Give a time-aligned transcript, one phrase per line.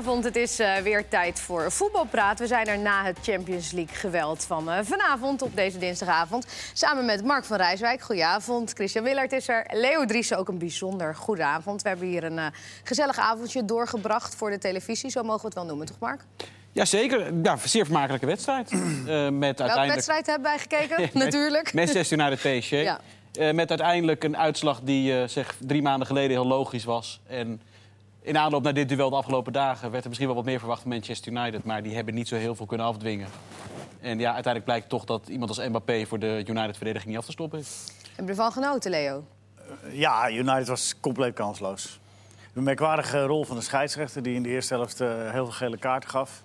[0.00, 2.38] Goedenavond, het is uh, weer tijd voor voetbalpraat.
[2.38, 6.46] We zijn er na het Champions League geweld van uh, vanavond op deze dinsdagavond.
[6.72, 8.72] Samen met Mark van Rijswijk, goedenavond.
[8.72, 9.66] Christian Willert is er.
[9.72, 11.82] Leo Driessen, ook een bijzonder goede avond.
[11.82, 12.46] We hebben hier een uh,
[12.84, 15.10] gezellig avondje doorgebracht voor de televisie.
[15.10, 16.20] Zo mogen we het wel noemen, toch Mark?
[16.72, 18.70] Jazeker, ja, zeer vermakelijke wedstrijd.
[18.70, 19.94] met Welke uiteindelijk...
[19.94, 21.74] wedstrijd hebben wij gekeken, natuurlijk?
[21.74, 22.70] Manchester United PSG.
[22.70, 23.00] ja.
[23.52, 27.20] met uiteindelijk een uitslag die zeg, drie maanden geleden heel logisch was.
[27.26, 27.60] En
[28.30, 30.80] in aanloop naar dit duel de afgelopen dagen werd er misschien wel wat meer verwacht
[30.80, 31.64] van Manchester United.
[31.64, 33.28] Maar die hebben niet zo heel veel kunnen afdwingen.
[34.00, 37.32] En ja, uiteindelijk blijkt toch dat iemand als Mbappé voor de United-verdediging niet af te
[37.32, 37.86] stoppen is.
[38.16, 39.24] Heb je ervan genoten, Leo?
[39.84, 42.00] Uh, ja, United was compleet kansloos.
[42.54, 45.78] Een merkwaardige rol van de scheidsrechter die in de eerste helft uh, heel veel gele
[45.78, 46.42] kaarten gaf.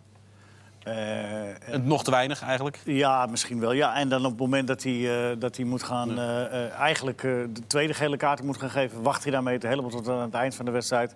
[0.87, 2.79] Uh, nog te weinig eigenlijk?
[2.83, 3.71] Ja, misschien wel.
[3.71, 3.95] Ja.
[3.95, 7.67] En dan op het moment dat hij, uh, dat hij moet gaan, uh, eigenlijk de
[7.67, 10.65] tweede gele kaart moet gaan geven, wacht hij daarmee helemaal tot aan het eind van
[10.65, 11.15] de wedstrijd.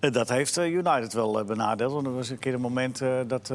[0.00, 1.92] dat heeft United wel benadeeld.
[1.92, 3.52] Want er was een keer een moment dat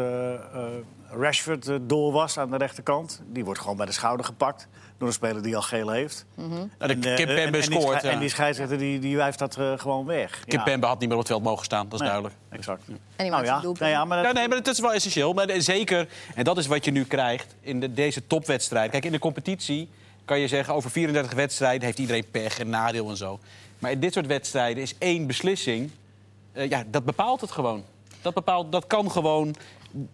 [1.09, 3.21] Rashford door was aan de rechterkant.
[3.25, 6.25] Die wordt gewoon bij de schouder gepakt door een speler die al geel heeft.
[6.35, 6.71] Mm -hmm.
[6.77, 8.03] en, de Kimpembe scoort.
[8.03, 10.43] En die scheidsrechter die, die wijft dat uh, gewoon weg.
[10.47, 10.91] Kimpembe ja.
[10.91, 12.35] had niet meer op het veld mogen staan, dat is nee, duidelijk.
[12.49, 12.83] Exact.
[12.87, 13.61] En die nou, ja.
[13.61, 14.25] Nou, ja, maar dat...
[14.25, 15.33] ja, nee, maar dat is wel essentieel.
[15.33, 18.91] Maar zeker, en dat is wat je nu krijgt in de, deze topwedstrijd.
[18.91, 19.89] Kijk, in de competitie
[20.25, 20.73] kan je zeggen...
[20.73, 23.39] over 34 wedstrijden heeft iedereen pech en nadeel en zo.
[23.79, 25.91] Maar in dit soort wedstrijden is één beslissing...
[26.53, 27.83] Uh, ja, dat bepaalt het gewoon.
[28.21, 29.55] Dat, bepaalt, dat kan gewoon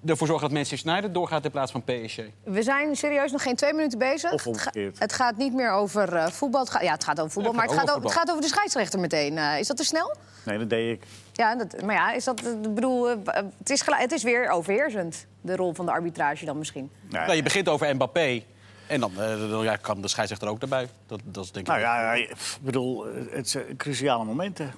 [0.06, 2.20] ervoor zorgen dat Manchester United doorgaat in plaats van PSG.
[2.44, 4.32] We zijn serieus nog geen twee minuten bezig.
[4.32, 5.00] Of omgekeerd.
[5.00, 6.62] Het gaat niet meer over uh, voetbal.
[6.62, 8.30] Het gaat, ja, het gaat over voetbal, ja, het maar het gaat, over, het gaat,
[8.30, 9.34] over, de scheidsrechter meteen.
[9.34, 10.16] Uh, is dat te snel?
[10.46, 11.04] Nee, dat deed ik.
[11.34, 13.18] Ja, dat, maar ja, is dat, ik bedoel, uh,
[13.58, 16.92] het, is het is weer overheersend, de rol van de arbitrage dan misschien.
[17.10, 18.44] Nee, nou, je begint over Mbappé.
[18.88, 19.12] En dan,
[19.50, 20.88] dan ja, kan de scheidsrechter ook daarbij.
[21.06, 24.74] Dat, dat is denk ik nou ja, ik bedoel, het zijn cruciale momenten.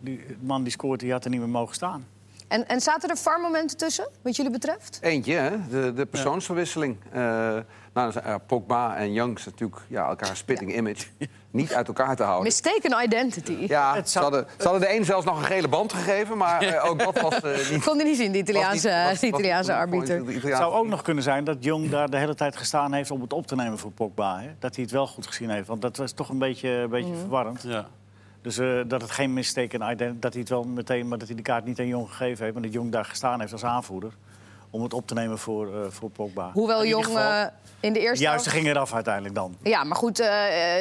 [0.00, 2.06] Die man die scoort, die had er niet meer mogen staan.
[2.52, 4.98] En, en zaten er VAR-momenten tussen, wat jullie betreft?
[5.02, 5.68] Eentje, hè?
[5.68, 6.96] De, de persoonsverwisseling.
[7.12, 7.56] Ja.
[7.56, 7.60] Uh,
[7.92, 10.76] nou, uh, Pogba en Young is natuurlijk ja, elkaar spitting ja.
[10.76, 11.06] image.
[11.50, 12.44] Niet uit elkaar te houden.
[12.44, 13.56] Mistaken identity.
[13.68, 14.06] Ja, zou...
[14.06, 16.98] ze, hadden, ze hadden de een zelfs nog een gele band gegeven, maar uh, ook
[16.98, 17.84] dat was uh, niet...
[17.84, 20.26] Kon hij niet zien, de Italiaanse, niet, was, de Italiaanse arbiter.
[20.26, 23.20] Het zou ook nog kunnen zijn dat Jong daar de hele tijd gestaan heeft om
[23.20, 24.40] het op te nemen voor Pogba.
[24.40, 24.48] Hè?
[24.58, 27.12] Dat hij het wel goed gezien heeft, want dat was toch een beetje, een beetje
[27.12, 27.18] mm.
[27.18, 27.62] verwarrend.
[27.62, 27.86] Ja.
[28.42, 31.36] Dus uh, dat het geen mistake en dat hij het wel meteen, maar dat hij
[31.36, 34.12] de kaart niet aan Jong gegeven heeft, maar dat Jong daar gestaan heeft als aanvoerder
[34.72, 36.50] om het op te nemen voor, uh, voor Pogba.
[36.52, 37.44] Hoewel Jong uh,
[37.80, 38.64] in de eerste juiste helft...
[38.64, 39.56] ging eraf uiteindelijk dan.
[39.62, 40.28] Ja, maar goed, uh,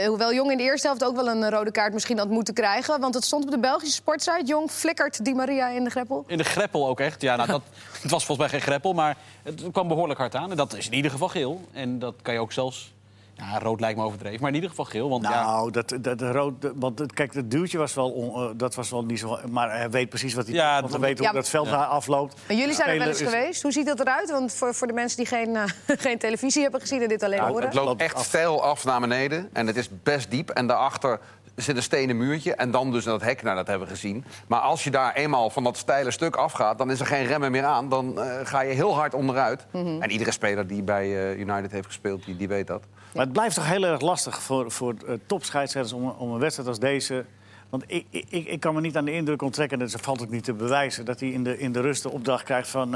[0.07, 2.99] hoewel Jong in de eerste helft ook wel een rode kaart misschien had moeten krijgen.
[2.99, 4.45] Want het stond op de Belgische sportsite.
[4.45, 6.23] Jong flikkert Di Maria in de greppel.
[6.27, 7.21] In de greppel ook echt.
[7.21, 7.61] Ja, nou, dat,
[8.01, 10.51] het was volgens mij geen greppel, maar het kwam behoorlijk hard aan.
[10.51, 11.61] En dat is in ieder geval geel.
[11.71, 12.93] En dat kan je ook zelfs
[13.33, 15.09] ja, rood lijkt me overdreven, maar in ieder geval geel.
[15.09, 15.71] Want, nou, ja...
[15.71, 19.19] dat, dat, rood, want kijk, het duwtje was wel, on, uh, dat was wel niet
[19.19, 19.39] zo...
[19.49, 21.85] Maar hij weet precies wat hij ja, want hij weet hoe ja, dat veld daar
[21.85, 22.35] afloopt.
[22.47, 23.29] En jullie zijn er wel eens is...
[23.29, 23.61] geweest.
[23.61, 24.31] Hoe ziet dat eruit?
[24.31, 25.63] Want voor, voor de mensen die geen, uh,
[26.07, 27.63] geen televisie hebben gezien en dit alleen horen...
[27.63, 30.49] Het loopt echt steil af naar beneden en het is best diep.
[30.49, 31.19] En daarachter
[31.55, 34.25] zit een stenen muurtje en dan dus dat hek, nou, dat hebben we gezien.
[34.47, 36.77] Maar als je daar eenmaal van dat steile stuk afgaat...
[36.77, 37.89] dan is er geen remmen meer aan.
[37.89, 39.65] Dan uh, ga je heel hard onderuit.
[39.71, 40.01] Mm -hmm.
[40.01, 42.83] En iedere speler die bij uh, United heeft gespeeld, die, die weet dat.
[43.13, 46.69] Maar het blijft toch heel erg lastig voor, voor uh, topscheidsrechters om, om een wedstrijd
[46.69, 47.25] als deze...
[47.69, 50.29] Want ik, ik, ik kan me niet aan de indruk onttrekken, en dat valt ook
[50.29, 51.05] niet te bewijzen...
[51.05, 52.91] dat hij in de, in de rust de opdracht krijgt van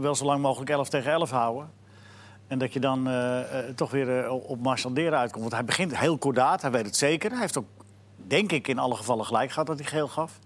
[0.00, 1.70] wel zo lang mogelijk 11 tegen 11 houden.
[2.46, 3.38] En dat je dan uh,
[3.74, 5.40] toch weer op marchanderen uitkomt.
[5.40, 7.30] Want hij begint heel kordaat, hij weet het zeker.
[7.30, 7.66] Hij heeft ook,
[8.16, 10.38] denk ik, in alle gevallen gelijk gehad dat hij geel gaf.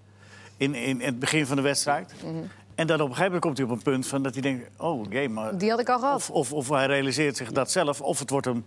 [0.56, 2.14] In, in, in het begin van de wedstrijd.
[2.24, 2.48] Mm -hmm.
[2.74, 4.70] En dan op een gegeven moment komt hij op een punt van dat hij denkt...
[4.76, 5.58] oh, game, maar...
[5.58, 6.14] Die had ik al gehad.
[6.14, 8.64] Of, of, of hij realiseert zich dat zelf, of het wordt hem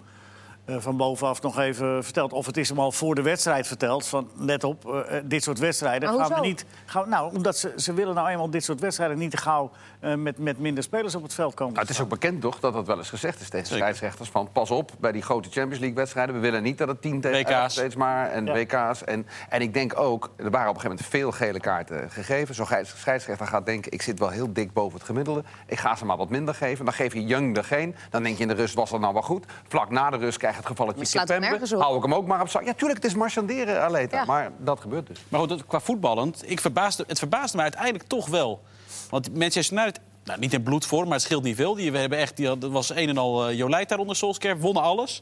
[0.65, 2.33] uh, van bovenaf nog even verteld.
[2.33, 4.07] Of het is hem al voor de wedstrijd verteld.
[4.07, 6.65] Van let op, uh, dit soort wedstrijden maar gaan we niet.
[6.85, 10.15] Gaan, nou, omdat ze, ze willen nou eenmaal dit soort wedstrijden niet te gauw uh,
[10.15, 11.73] met, met minder spelers op het veld komen.
[11.73, 14.29] Nou, het is ook bekend toch dat dat wel eens gezegd is tegen scheidsrechters.
[14.29, 16.35] Van pas op bij die grote Champions League wedstrijden.
[16.35, 18.29] We willen niet dat het 10 tegen 11 steeds maar.
[18.29, 18.53] En ja.
[18.53, 19.03] WK's.
[19.03, 22.55] En, en ik denk ook, er waren op een gegeven moment veel gele kaarten gegeven.
[22.55, 25.43] Zo'n scheidsrechter gaat denken, ik zit wel heel dik boven het gemiddelde.
[25.67, 26.85] Ik ga ze maar wat minder geven.
[26.85, 27.95] Dan geef je Young er geen.
[28.09, 29.45] Dan denk je in de rust was dat nou wel goed.
[29.67, 32.49] Vlak na de rust krijg je het gevalletje Pembe, hou ik hem ook maar op
[32.49, 32.63] zak.
[32.63, 34.17] Ja, tuurlijk, het is marchanderen, Aleta.
[34.17, 34.25] Ja.
[34.25, 35.19] Maar dat gebeurt dus.
[35.29, 38.61] Maar goed, qua voetballend, ik verbaasde, het verbaasde me uiteindelijk toch wel.
[39.09, 41.75] Want Manchester United, nou, niet in bloedvorm, maar het scheelt niet veel.
[41.75, 44.59] Die, we hebben echt, die, dat was een en al uh, Jolijt daar onder Solskjaer,
[44.59, 45.21] wonnen alles.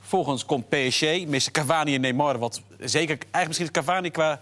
[0.00, 2.38] Volgens komt PSG, missen Cavani en Neymar.
[2.38, 4.40] Wat zeker, eigenlijk misschien is Cavani qua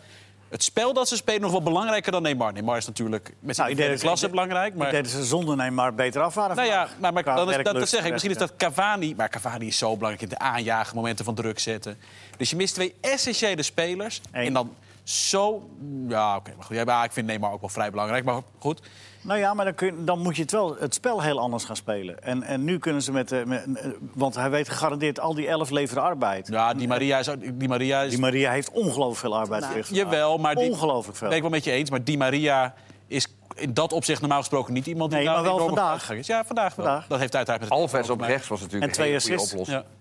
[0.50, 2.52] het spel dat ze spelen nog wel belangrijker dan Neymar.
[2.52, 4.74] Neymar is natuurlijk met zijn nou, klasse ik, belangrijk.
[4.74, 4.86] Maar...
[4.86, 6.56] Ik deed ze zonder Neymar beter af waren.
[6.56, 8.10] Nou ja, maar, maar dan is, dat, dat zeg ik.
[8.10, 9.14] Misschien is dat Cavani...
[9.16, 11.98] Maar Cavani is zo belangrijk in de aanjagen, momenten van druk zetten.
[12.36, 14.20] Dus je mist twee essentiële spelers.
[14.32, 14.46] Eén.
[14.46, 14.74] En dan
[15.10, 15.68] zo...
[16.08, 16.52] Ja, oké.
[16.56, 16.76] maar goed.
[16.76, 18.24] Ja, ik vind Neymar ook wel vrij belangrijk.
[18.24, 18.80] Maar goed.
[19.22, 21.76] Nou ja, maar dan, kun dan moet je het wel het spel heel anders gaan
[21.76, 22.22] spelen.
[22.22, 23.66] En, en nu kunnen ze met, de, met...
[24.14, 26.48] Want hij weet gegarandeerd al die elf leveren arbeid.
[26.48, 27.28] Ja, die Maria is...
[27.54, 28.10] Die Maria, is...
[28.10, 29.94] Die Maria heeft ongelooflijk veel arbeid verricht.
[29.94, 30.54] Jawel, maar...
[30.54, 31.28] Die, ongelooflijk veel.
[31.28, 31.90] Ben ik wel met je eens.
[31.90, 32.74] Maar die Maria
[33.06, 35.18] is in dat opzicht normaal gesproken niet iemand die...
[35.18, 36.10] Nee, maar daar wel enorm vandaag.
[36.10, 36.26] is.
[36.26, 36.86] Ja, vandaag wel.
[36.86, 37.06] Vandaag.
[37.06, 37.60] Dat heeft uiteraard...
[37.60, 39.52] met het Alves op rechts was natuurlijk En twee een hele goede assists.
[39.52, 39.78] oplossing.
[39.78, 39.99] Ja.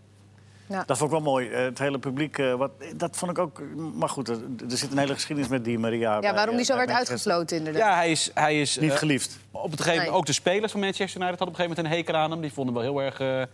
[0.69, 1.49] Dat vond ik wel mooi.
[1.49, 3.61] Eh, Het hele publiek, eh, wat, dat vond ik ook...
[3.93, 4.37] Maar goed, er,
[4.69, 6.13] er zit een hele geschiedenis met die Maria.
[6.13, 7.81] Ja, bij, waarom die eh, zo werd uitgesloten inderdaad.
[7.81, 8.31] Ja, hij is...
[8.33, 9.39] Hij is Niet geliefd.
[9.51, 11.95] Op het gegeven moment ook de spelers van Manchester United hadden op een gegeven moment
[11.95, 12.41] een hekel aan hem.
[12.41, 13.47] Die vonden hem wel heel erg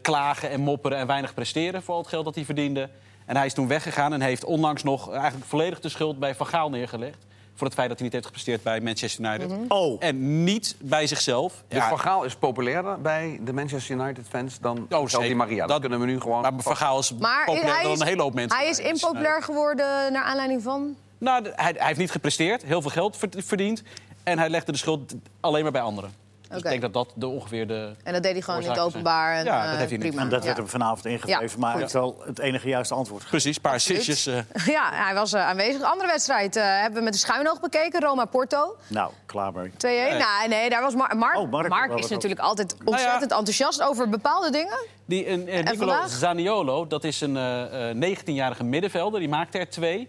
[0.00, 2.88] klagen en mopperen en weinig presteren voor al het geld dat hij verdiende.
[3.26, 6.46] En hij is toen weggegaan en heeft onlangs nog eigenlijk volledig de schuld bij Van
[6.46, 7.26] Gaal neergelegd.
[7.54, 9.48] Voor het feit dat hij niet heeft gepresteerd bij Manchester United.
[9.48, 9.60] Mhm.
[9.68, 11.52] Oh, En niet bij zichzelf.
[11.68, 15.34] Dus Ja, Van Gaal is populairder bij de Manchester United-fans dan Oh.
[15.34, 15.58] Maria.
[15.58, 16.40] Dat, Dat- kunnen we nu gewoon...
[16.42, 18.58] maar Van Gaal is Maar populairder dan een hele hoop mensen.
[18.58, 20.96] hij is impopulair geworden naar aanleiding van...
[21.18, 23.82] Nou, hij, hij heeft niet gepresteerd, heel veel geld verd- verdiend.
[24.22, 26.12] En hij legde de schuld alleen maar bij anderen.
[26.52, 27.94] Dus ik denk dat dat de ongeveer de...
[28.04, 29.34] En dat deed hij gewoon het Oorzaken openbaar.
[29.36, 30.06] En, Ja, dat eh, heeft hij niet.
[30.06, 30.22] prima.
[30.22, 30.44] en dat ja.
[30.44, 31.48] werd hem vanavond ingegeven.
[31.48, 31.80] Ja, maar goed.
[31.80, 33.26] heeft wel het enige juiste antwoord.
[33.28, 34.26] Precies, een paar assistjes.
[34.26, 34.38] eh.
[34.66, 35.82] Ja, hij was eh, aanwezig.
[35.82, 38.00] Andere wedstrijd eh, hebben we met de schuinoog bekeken.
[38.00, 38.76] Roma-Porto.
[38.78, 38.88] 2-1.
[38.88, 39.72] Nou, klaar mee.
[39.78, 40.18] Nee.
[40.18, 41.36] Nou, nee, daar was Mar Mark.
[41.36, 44.78] Oh, Mark, Mark is natuurlijk altijd ontzettend enthousiast over bepaalde dingen.
[45.04, 46.06] Die, een, En Nicolo?
[46.06, 49.20] Zaniolo, dat is een eh, eh, 19-jarige middenvelder.
[49.20, 50.08] Die maakte er twee.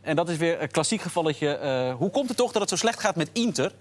[0.00, 1.48] En dat is weer een klassiek gevalletje.
[1.56, 3.72] eh, hoe komt het toch dat het zo slecht gaat met Inter?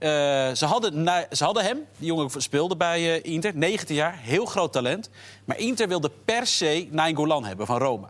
[0.00, 0.08] Eh,
[0.54, 4.72] ze, hadden ze hadden hem, die jongen speelde bij eh, Inter, 19 jaar, heel groot
[4.72, 5.10] talent.
[5.44, 8.08] Maar Inter wilde per se Nainggolan hebben van Roma.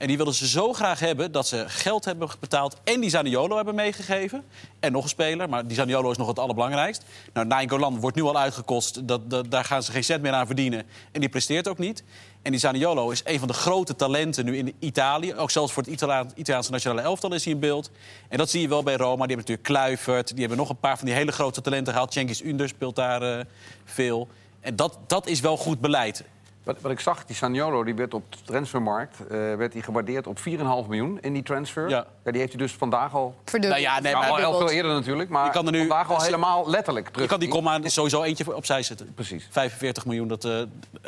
[0.00, 3.56] En die wilden ze zo graag hebben dat ze geld hebben betaald en die Zaniolo
[3.56, 4.44] hebben meegegeven.
[4.78, 7.04] En nog een speler, maar die Zaniolo is nog het allerbelangrijkst.
[7.32, 10.46] Nou, Nainggolan wordt nu al uitgekost, dat, dat, daar gaan ze geen cent meer aan
[10.46, 10.86] verdienen.
[11.12, 12.04] En die presteert ook niet.
[12.42, 15.34] En die Zaniolo is een van de grote talenten nu in Italië.
[15.34, 15.92] Ook zelfs voor het
[16.34, 17.90] Italiaanse nationale elftal is hij in beeld.
[18.28, 19.26] En dat zie je wel bij Roma.
[19.26, 22.12] Die hebben natuurlijk Kluivert, die hebben nog een paar van die hele grote talenten gehaald.
[22.12, 23.44] Cengiz Under speelt daar eh,
[23.84, 24.28] veel.
[24.60, 26.24] En dat, dat is wel goed beleid.
[26.64, 30.26] Wat, wat ik zag, die Saniolo die werd op de transfermarkt eh, werd die gewaardeerd
[30.26, 30.44] op 4,5
[30.88, 31.88] miljoen in die transfer.
[31.88, 32.06] Ja.
[32.24, 33.34] die heeft hij dus vandaag al...
[33.44, 33.82] Verdubbeld.
[33.82, 36.10] Nou ja, nee, maar al heel veel eerder natuurlijk, maar Je kan er nu- vandaag
[36.10, 37.22] al helemaal letterlijk terug.
[37.22, 39.14] Je kan die komma sowieso eentje opzij zetten.
[39.14, 39.48] Precies.
[39.50, 40.60] 45 miljoen, dat, eh,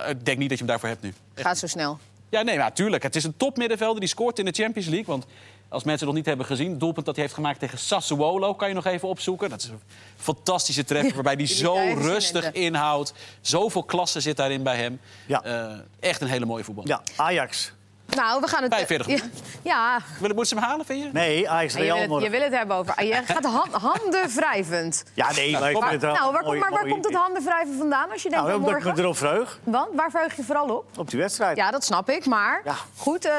[0.09, 1.13] ik denk niet dat je hem daarvoor hebt nu.
[1.35, 1.99] Gaat zo snel.
[2.33, 3.03] Ja, nee, maar tuurlijk.
[3.03, 5.07] Het is een topmiddenvelder die scoort in de Champions League.
[5.07, 5.27] Want
[5.69, 6.71] als mensen het nog niet hebben gezien...
[6.71, 8.55] het doelpunt dat hij heeft gemaakt tegen Sassuolo...
[8.55, 9.51] kan je nog even opzoeken.
[9.51, 9.81] Dat is een
[10.17, 13.13] fantastische treffer waarbij hij Die zo rustig inhoudt.
[13.41, 15.01] Zoveel klasse zit daarin bij hem.
[15.27, 15.43] Ja.
[15.43, 16.87] Eh, echt een hele mooie voetbal.
[16.87, 17.73] Ja, Ajax.
[18.17, 18.75] Nou, we gaan het...
[18.75, 19.31] 45 ja,
[19.63, 19.99] ja.
[20.21, 21.09] Willen moeten ze hem halen, vind je?
[21.13, 22.31] Nee, Ajax je, wil Real het, je morgen.
[22.31, 23.05] wil het hebben over...
[23.05, 25.05] Je gaat han- handen wrijvend.
[25.15, 27.05] Ja, nee, maar ik kom vind het wel Nou, waar, mooi- maar waar mooi- komt
[27.05, 28.97] het handen wrijven vandaan als je denkt Nou, aan omdat ik morgen?
[28.97, 29.59] me erop verheug.
[29.65, 30.85] Want waar verheug je vooral op?
[30.97, 31.57] Op die wedstrijd.
[31.57, 32.27] Ja, dat snap ik.
[32.27, 32.75] Maar Ja.
[32.97, 33.33] goed, eh,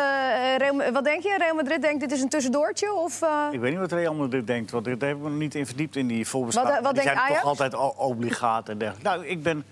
[0.58, 1.36] Real- wat denk je?
[1.38, 2.94] Real Madrid denkt dit is een tussendoortje?
[2.94, 5.56] Of, eh, Ik weet niet wat Real Madrid denkt, want daar hebben we nog niet
[5.56, 6.78] in verdiept in die voorbeschouwing.
[6.78, 7.60] Wat, eh, wat die denkt zijn Ajax?
[7.60, 9.10] toch altijd obligaat en dergelijke.
[9.10, 9.64] Nou, ik ben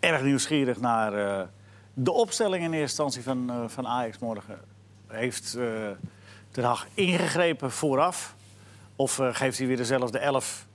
[0.00, 1.40] erg nieuwsgierig naar eh,
[2.02, 4.58] de opstelling in eerste instantie van, eh, van Ajax morgen.
[5.06, 5.64] Heeft uh,
[6.50, 8.34] Den Haag ingegrepen vooraf?
[8.96, 10.66] Of eh, geeft hij weer dezelfde elf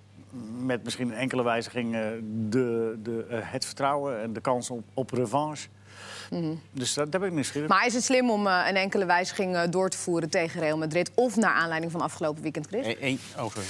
[0.59, 2.01] met misschien een enkele wijziging eh,
[2.49, 5.67] de, de, eh, het vertrouwen en de kans op, op revanche?
[6.71, 9.56] Dus dat, daar ben ik nieuwsgierig Maar is het slim om eh, een enkele wijziging
[9.56, 11.11] eh, door te voeren tegen Real Madrid...
[11.13, 12.85] of naar aanleiding van afgelopen weekend, Chris?
[12.85, 13.68] Eén, één- oh, sorry.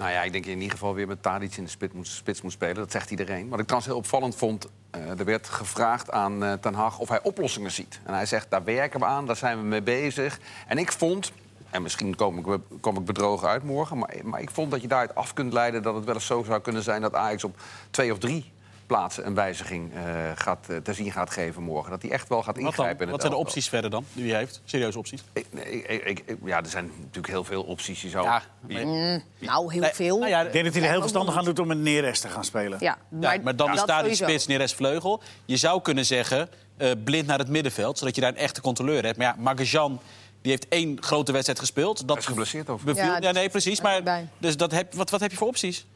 [0.00, 2.42] Nou ja, ik denk in ieder geval weer met Tadic in de spits moet, spits
[2.42, 2.74] moet spelen.
[2.74, 3.48] Dat zegt iedereen.
[3.48, 4.68] Wat ik trouwens heel opvallend vond...
[4.90, 8.00] eh, er werd gevraagd aan eh, Ten Hag of hij oplossingen ziet.
[8.04, 10.40] En hij zegt, daar werken we aan, daar zijn we mee bezig.
[10.66, 11.32] En ik vond...
[11.70, 13.98] En misschien kom ik, kom ik bedrogen uit morgen.
[13.98, 16.42] Maar, maar ik vond dat je daaruit af kunt leiden dat het wel eens zo
[16.42, 17.56] zou kunnen zijn dat Ajax op
[17.90, 18.52] twee of drie
[18.90, 20.00] plaatsen een wijziging eh,
[20.34, 21.90] gaat, eh, te zien gaat geven morgen.
[21.90, 22.96] Dat hij echt wel gaat Wat, ingrijpen.
[22.98, 23.06] dan?
[23.06, 24.60] in Wat zijn de opties verder dan, die hij heeft?
[24.64, 25.22] Serieuze opties?
[25.32, 28.02] Ik, ik, ik, ik- ja, er zijn natuurlijk heel veel opties.
[28.02, 30.18] Je zou, Ja, je- Nou, heel Nee, veel.
[30.18, 32.28] nou ja, Ik denk dat hij er heel verstandig aan doet om met Neres te
[32.28, 32.78] gaan spelen.
[32.80, 35.22] Ja, Ja, maar dan is daar die spits Neres vleugel.
[35.44, 39.04] Je zou kunnen zeggen, eh, blind naar het middenveld, zodat je daar een echte controleur
[39.04, 39.18] hebt.
[39.18, 40.00] Maar ja, Magajan
[40.42, 42.08] die heeft één grote wedstrijd gespeeld.
[42.08, 42.86] Dat is geblesseerd over.
[42.86, 43.80] beviel- Ja, Ja, nee, precies.
[43.80, 45.86] Maar, dus dat heb, wat, wat heb je voor opties?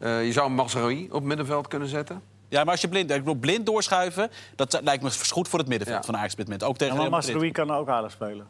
[0.00, 2.22] Eh, je zou Mazraoui op middenveld kunnen zetten.
[2.48, 5.68] Ja, maar als je blind, ik bedoel, blind doorschuiven, dat lijkt me goed voor het
[5.68, 6.04] middenveld Ja.
[6.04, 6.64] van Ajax op dit moment.
[6.64, 8.46] Ook tegen Ja, maar kan ook aardig spelen.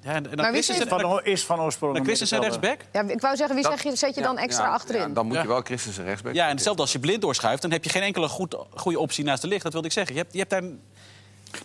[0.00, 2.40] Ja, en, en dan Maar wie Christensen, dan, Van, is van oorsprong dan een Christensen
[2.40, 2.80] rechtsback.
[2.92, 5.00] Ja, ik wou zeggen, wie Dat- zeg je, zet je dan extra ja, achterin?
[5.00, 5.42] ja, dan moet Ja.
[5.42, 6.34] je wel Christensen rechtsback.
[6.34, 9.24] Ja, en hetzelfde als je blind doorschuift, dan heb je geen enkele goed, goede optie
[9.24, 9.62] naast de licht.
[9.62, 10.14] Dat wilde ik zeggen.
[10.14, 10.62] Je hebt, je hebt daar...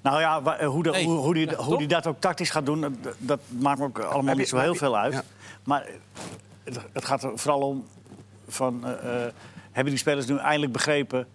[0.01, 1.05] Nou ja, hoe, de, Nee.
[1.05, 4.35] hoe, hoe, die, hoe dat ook tactisch gaat doen, dat, dat maakt me ook allemaal
[4.35, 5.13] niet zo heel veel uit.
[5.13, 5.23] ja.
[5.63, 5.87] Maar
[6.63, 7.85] het, het gaat er vooral om,
[8.53, 9.33] van, eh, eh,
[9.71, 11.27] hebben die spelers nu eindelijk begrepen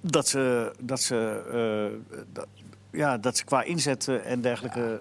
[0.00, 2.46] dat ze, dat ze, eh, dat,
[2.90, 5.00] ja, dat ze qua inzet en dergelijke...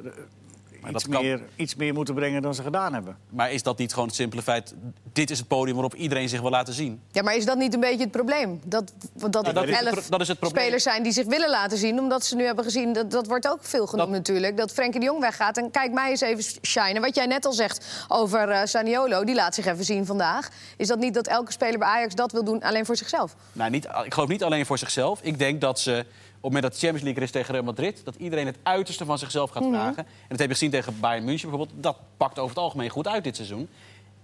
[0.87, 1.23] eh, iets, kan...
[1.23, 3.17] meer, iets meer moeten brengen dan ze gedaan hebben.
[3.29, 4.73] Maar is dat niet gewoon het simpele feit...
[5.13, 7.01] dit is het podium waarop iedereen zich wil laten zien?
[7.11, 8.61] Ja, maar is dat niet een beetje het probleem?
[8.65, 10.63] Dat, dat, nou, dat, is elf dat is het probleem.
[10.63, 11.99] spelers zijn die zich willen laten zien...
[11.99, 14.57] omdat ze nu hebben gezien, dat, dat wordt ook veel genoemd natuurlijk...
[14.57, 15.57] dat Frenkie de Jong weggaat.
[15.57, 17.01] En kijk mij eens even shinen.
[17.01, 20.49] Wat jij net al zegt over uh, Saniolo, die laat zich even zien vandaag.
[20.77, 23.35] Is dat niet dat elke speler bij Ajax dat wil doen alleen voor zichzelf?
[23.53, 25.19] Nou, niet, ik geloof niet alleen voor zichzelf.
[25.21, 26.05] Ik denk dat ze
[26.45, 28.01] het moment dat de Champions League er is tegen Real Madrid...
[28.05, 29.71] dat iedereen het uiterste van zichzelf gaat mhm.
[29.73, 30.05] vragen.
[30.05, 31.83] En dat heb je gezien tegen Bayern München bijvoorbeeld.
[31.83, 33.69] Dat pakt over het algemeen goed uit dit seizoen.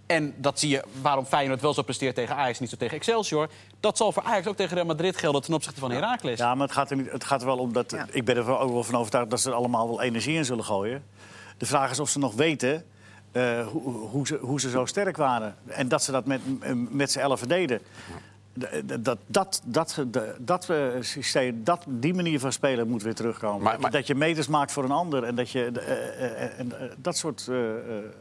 [0.06, 3.50] En dat zie je waarom Feyenoord wel zo presteert tegen Ajax, niet zo tegen Excelsior.
[3.80, 6.40] Dat zal voor Ajax ook tegen Real Madrid gelden ten opzichte van Heracles.
[6.40, 7.96] Ja, maar het gaat er, niet, het gaat er wel om dat...
[8.12, 10.64] Ik ben er ook wel van overtuigd dat ze er allemaal wel energie in zullen
[10.64, 11.04] gooien.
[11.58, 12.86] De vraag is of ze nog weten
[13.34, 15.56] uh, hoe, hoe, ze, hoe ze zo sterk waren.
[15.68, 16.42] En dat ze dat met,
[16.92, 17.82] met z'n elf deden
[18.54, 20.02] dat, dat, dat,
[20.38, 23.78] dat eh, systeem, dat, die manier van spelen moet weer terugkomen.
[23.80, 27.50] Maar, Dat je meters maakt voor een ander en dat je uh, uh, dat soort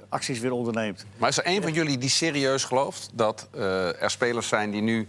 [0.09, 1.05] acties weer onderneemt.
[1.17, 5.09] Maar is er een van jullie die serieus gelooft dat er spelers zijn die nu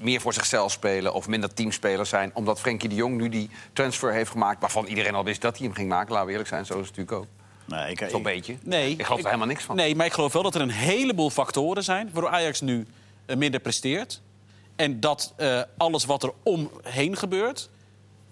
[0.00, 2.30] meer voor zichzelf spelen of minder teamspelers zijn...
[2.34, 4.60] omdat Frenkie de Jong nu die transfer heeft gemaakt...
[4.60, 6.86] waarvan iedereen al wist dat hij hem ging maken, laten we eerlijk zijn, zo is
[6.86, 7.26] het natuurlijk ook.
[7.64, 8.56] Nee, ik, Zo'n beetje.
[8.62, 9.76] Nee, ik geloof er helemaal niks van.
[9.76, 12.10] Nee, maar ik geloof wel dat er een heleboel factoren zijn...
[12.12, 12.86] waardoor Ajax nu eh,
[13.36, 14.20] minder presteert.
[14.76, 17.68] En dat uh, alles wat er omheen gebeurt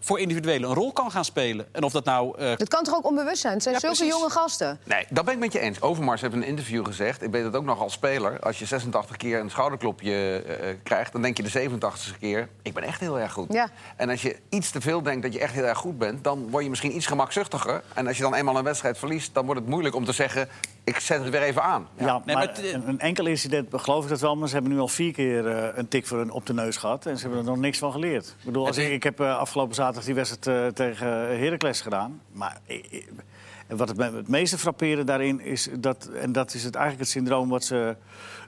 [0.00, 1.66] voor individuelen een rol kan gaan spelen.
[1.72, 2.40] En of dat nou...
[2.40, 2.56] Uh...
[2.56, 3.54] Dat kan toch ook onbewust zijn?
[3.54, 4.80] Het zijn zulke jonge gasten.
[4.84, 5.80] Nee, dat ben ik met je eens.
[5.80, 7.22] Overmars heeft een interview gezegd.
[7.22, 8.40] Ik weet het ook nog als speler.
[8.40, 11.12] Als je 86 keer een schouderklopje uh, krijgt...
[11.12, 12.48] dan denk je de 87ste keer...
[12.62, 13.52] ik ben echt heel erg goed.
[13.52, 13.70] Ja.
[13.96, 16.24] En als je iets te veel denkt dat je echt heel erg goed bent...
[16.24, 17.82] dan word je misschien iets gemakzuchtiger.
[17.94, 19.34] En als je dan eenmaal een wedstrijd verliest...
[19.34, 20.48] dan wordt het moeilijk om te zeggen
[20.88, 21.88] ik zet het weer even aan.
[21.98, 24.88] Ja, nee, maar een, enkel incident geloof ik dat wel, maar ze hebben nu al
[24.88, 27.06] vier keer uh, een tik voor hun op de neus gehad.
[27.06, 28.26] En ze hebben er nog niks van geleerd.
[28.26, 31.06] Ik bedoel, als ik, ik heb uh, afgelopen zaterdag die wedstrijd uh, tegen
[31.38, 32.20] Heracles gedaan.
[32.32, 32.58] Maar
[33.66, 37.48] wat het, het meeste frapperen daarin is dat, en dat is het eigenlijk het syndroom
[37.48, 37.96] wat ze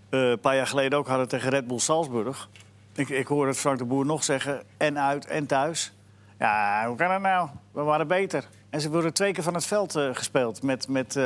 [0.08, 2.48] een paar jaar geleden ook hadden tegen Red Bull Salzburg.
[2.94, 5.92] Ik, ik hoorde het Frank de Boer nog zeggen, en uit en thuis.
[6.38, 7.48] Ja, hoe kan dat nou?
[7.72, 8.48] We waren beter.
[8.70, 11.18] En ze worden twee keer van het veld gespeeld met, met,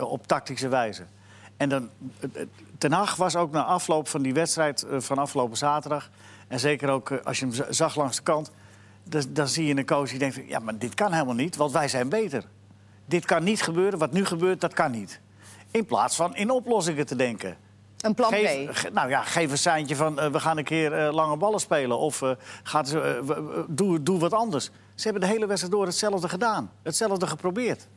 [0.00, 1.02] op tactische wijze.
[1.56, 1.88] En dan,
[3.16, 6.10] was ook na afloop van die wedstrijd van afgelopen zaterdag...
[6.48, 8.50] en zeker ook als je hem zag langs de kant...
[9.10, 11.72] Dan, dan zie je een coach die denkt, ja, maar dit kan helemaal niet, want
[11.72, 12.44] wij zijn beter.
[13.06, 15.20] Dit kan niet gebeuren, wat nu gebeurt, dat kan niet.
[15.70, 17.56] In plaats van in oplossingen te denken.
[18.00, 18.92] Een plan geef, B.
[18.92, 21.98] nou ja, geef een seintje van we gaan een keer lange ballen spelen.
[21.98, 22.22] Of
[22.62, 22.96] gaat,
[23.68, 24.70] doe, doe wat anders.
[24.94, 26.70] Ze hebben de hele wedstrijd door hetzelfde gedaan.
[26.82, 27.88] Hetzelfde geprobeerd.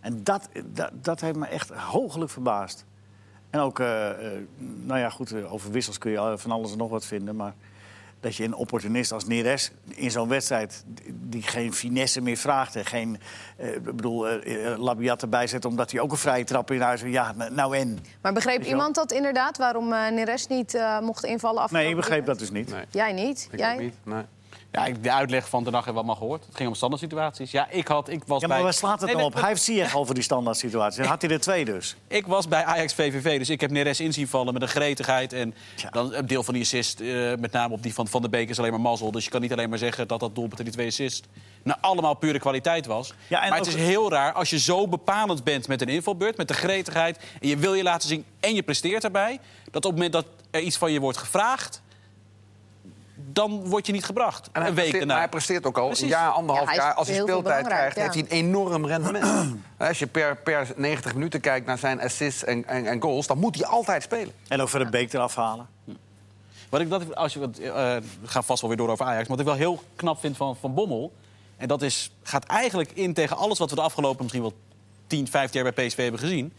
[0.00, 2.84] En dat, dat, dat heeft me echt hooglijk verbaasd.
[3.50, 4.10] En ook, uh,
[4.58, 7.36] nou ja, goed, eh, over wissels kun je van alles en nog wat vinden.
[7.36, 7.54] Maar
[8.26, 10.84] dat je een opportunist als Neres in zo'n wedstrijd...
[11.12, 13.18] die geen finesse meer vraagt en geen...
[13.60, 17.00] Uh, ik bedoel, uh, Labiat erbij zet omdat hij ook een vrije trap in huis...
[17.00, 17.98] Ja, nou en...
[18.22, 21.68] Maar begreep iemand dat inderdaad, waarom Neres niet mocht invallen?
[21.70, 22.70] Nee, ik begreep dat dus niet.
[22.70, 22.84] Nee.
[22.90, 23.48] Jij niet?
[23.50, 23.76] Ik Jij?
[23.76, 24.22] niet, nee.
[24.76, 26.46] Ja, de uitleg van de dag hebben we allemaal gehoord.
[26.46, 27.50] Het ging om standaard situaties.
[27.50, 29.34] Ja, ik had, ik was ja, maar waar slaat het nee, op?
[29.34, 30.98] Hij heeft Ziyech al voor die standaard situaties.
[30.98, 31.96] Dan had hij er twee dus.
[32.08, 35.32] Ik was bij Ajax VVV, dus ik heb Neres inzien vallen met een gretigheid.
[35.32, 35.54] En
[35.90, 38.48] dan een deel van die assist, uh, met name op die van Van de Beek,
[38.48, 39.10] is alleen maar mazzel.
[39.10, 41.28] Dus je kan niet alleen maar zeggen dat dat doelpunt en die twee assists...
[41.62, 43.14] nou allemaal pure kwaliteit was.
[43.26, 46.36] Ja, maar het is heel raar als je zo bepalend bent met een invalbeurt...
[46.36, 49.38] met de gretigheid, en je wil je laten zien en je presteert daarbij...
[49.64, 51.82] dat op het moment dat er iets van je wordt gevraagd
[53.36, 54.48] dan word je niet gebracht.
[54.52, 56.94] En hij, een week presteert, hij presteert ook al een jaar, anderhalf jaar.
[56.94, 59.56] Als hij speeltijd krijgt, heeft hij een enorm rendement.
[59.78, 63.26] Als je per, per 90 minuten kijkt naar zijn assists en, en, en, goals...
[63.26, 64.32] dan moet hij altijd spelen.
[64.48, 65.66] En ook voor de beek eraf halen.
[66.68, 69.28] Wat ik dat, als je, uh, we gaan vast wel weer door over Ajax.
[69.28, 71.12] Maar wat ik wel heel knap vind van, van Bommel...
[71.56, 74.54] en dat is, gaat eigenlijk in tegen alles wat we de afgelopen misschien wel
[75.06, 76.52] 10, 15 jaar bij PSV hebben gezien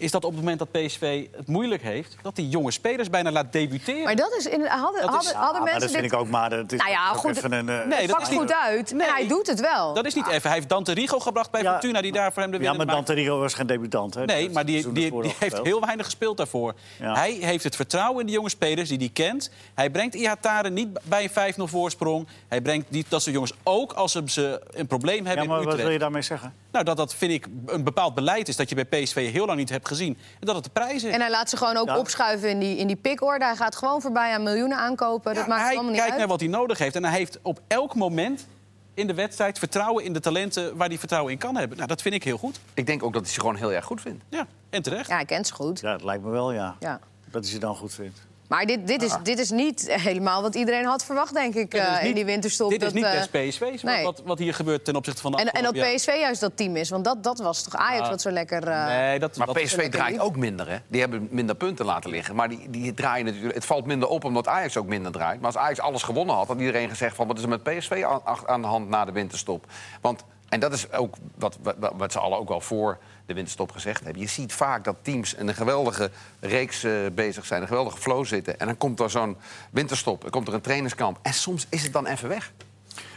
[0.00, 2.16] is dat op het moment dat PSV het moeilijk heeft...
[2.22, 4.02] dat die jonge spelers bijna laat debuteren.
[4.04, 4.46] Maar dat is...
[4.46, 6.50] In, hadden, hadden, is, hadden mensen dat vind ik ook maar...
[6.50, 8.92] Het is nou ja, goed, even een, uh, nee, dat is goed uit.
[8.92, 9.94] Nee, hij doet het wel.
[9.94, 10.42] Dat is niet even.
[10.42, 12.94] Hij heeft Dante Rigo gebracht bij Fortuna, die daar voor hem de winnaar Ja, maar
[12.94, 14.14] Dante Rigo was geen debutant.
[14.14, 14.24] Hè?
[14.24, 16.74] Nee, maar die, die, die, heeft heel weinig gespeeld daarvoor.
[16.98, 19.50] Hij heeft het vertrouwen in de jonge spelers die hij kent.
[19.74, 22.26] Hij brengt Ihatare niet bij een 5-0 voorsprong.
[22.48, 25.66] Hij brengt die, dat soort jongens ook als ze een probleem hebben ja, maar in
[25.66, 26.54] wat wil je daarmee zeggen?
[26.72, 29.58] Nou, dat dat vind ik een bepaald beleid is dat je bij PSV heel lang
[29.58, 30.18] niet hebt gezien.
[30.40, 31.12] En dat het de prijs is.
[31.12, 32.98] En hij laat ze gewoon ook opschuiven in die, in die.
[33.02, 35.34] Hij gaat gewoon voorbij aan miljoenen aankopen.
[35.34, 36.96] Dat maakt hij allemaal niet kijkt naar wat hij nodig heeft.
[36.96, 38.46] En hij heeft op elk moment
[38.94, 41.76] in de wedstrijd vertrouwen in de talenten waar hij vertrouwen in kan hebben.
[41.76, 42.60] Nou, dat vind ik heel goed.
[42.74, 44.24] Ik denk ook dat hij ze gewoon heel erg goed vindt.
[44.28, 45.08] Ja, en terecht.
[45.08, 45.80] Ja, hij kent ze goed.
[45.80, 46.76] Ja, dat lijkt me wel, ja.
[46.80, 47.00] ja.
[47.30, 48.18] Dat hij ze dan goed vindt.
[48.50, 52.04] Maar dit, dit, is, dit is niet helemaal wat iedereen had verwacht, denk ik, eh,
[52.04, 52.70] in die winterstop.
[52.70, 54.04] Dit is niet best PSV, nee.
[54.04, 56.76] wat, wat hier gebeurt ten opzichte van de en, en dat PSV juist dat team
[56.76, 58.08] is, want dat, dat was toch Ajax Ah.
[58.08, 58.62] wat zo lekker...
[58.62, 58.88] eh, jaar.
[58.88, 60.76] Nee, dat, Maar dat- PSV draait ook minder, hè?
[60.88, 62.34] Die hebben minder punten laten liggen.
[62.34, 63.54] Maar die, die draaien natuurlijk...
[63.54, 65.40] Het valt minder op omdat Ajax ook minder draait.
[65.40, 67.16] Maar als Ajax alles gewonnen had, had iedereen gezegd...
[67.16, 69.64] van wat is er met PSV aan, aan de hand na de winterstop?
[70.00, 73.72] Want, en dat is ook wat, wat, wat ze allen ook wel voor de winterstop
[73.72, 74.22] gezegd hebben.
[74.22, 77.62] Je ziet vaak dat teams in een geweldige reeks eh, bezig zijn...
[77.62, 78.58] een geweldige flow zitten.
[78.58, 79.36] En dan komt er zo'n
[79.70, 81.18] winterstop, dan komt er een trainerskamp.
[81.22, 82.52] En soms is het dan even weg.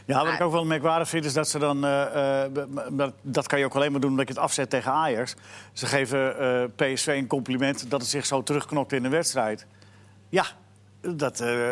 [0.05, 1.85] Ja, wat ik ook wel merkwaardig vind is dat ze dan...
[1.85, 5.35] eh, eh, dat kan je ook alleen maar doen omdat je het afzet tegen Ajax.
[5.73, 9.65] Ze geven eh, PSV een compliment dat het zich zo terugknokt in de wedstrijd.
[10.29, 10.45] Ja,
[11.11, 11.69] dat, eh,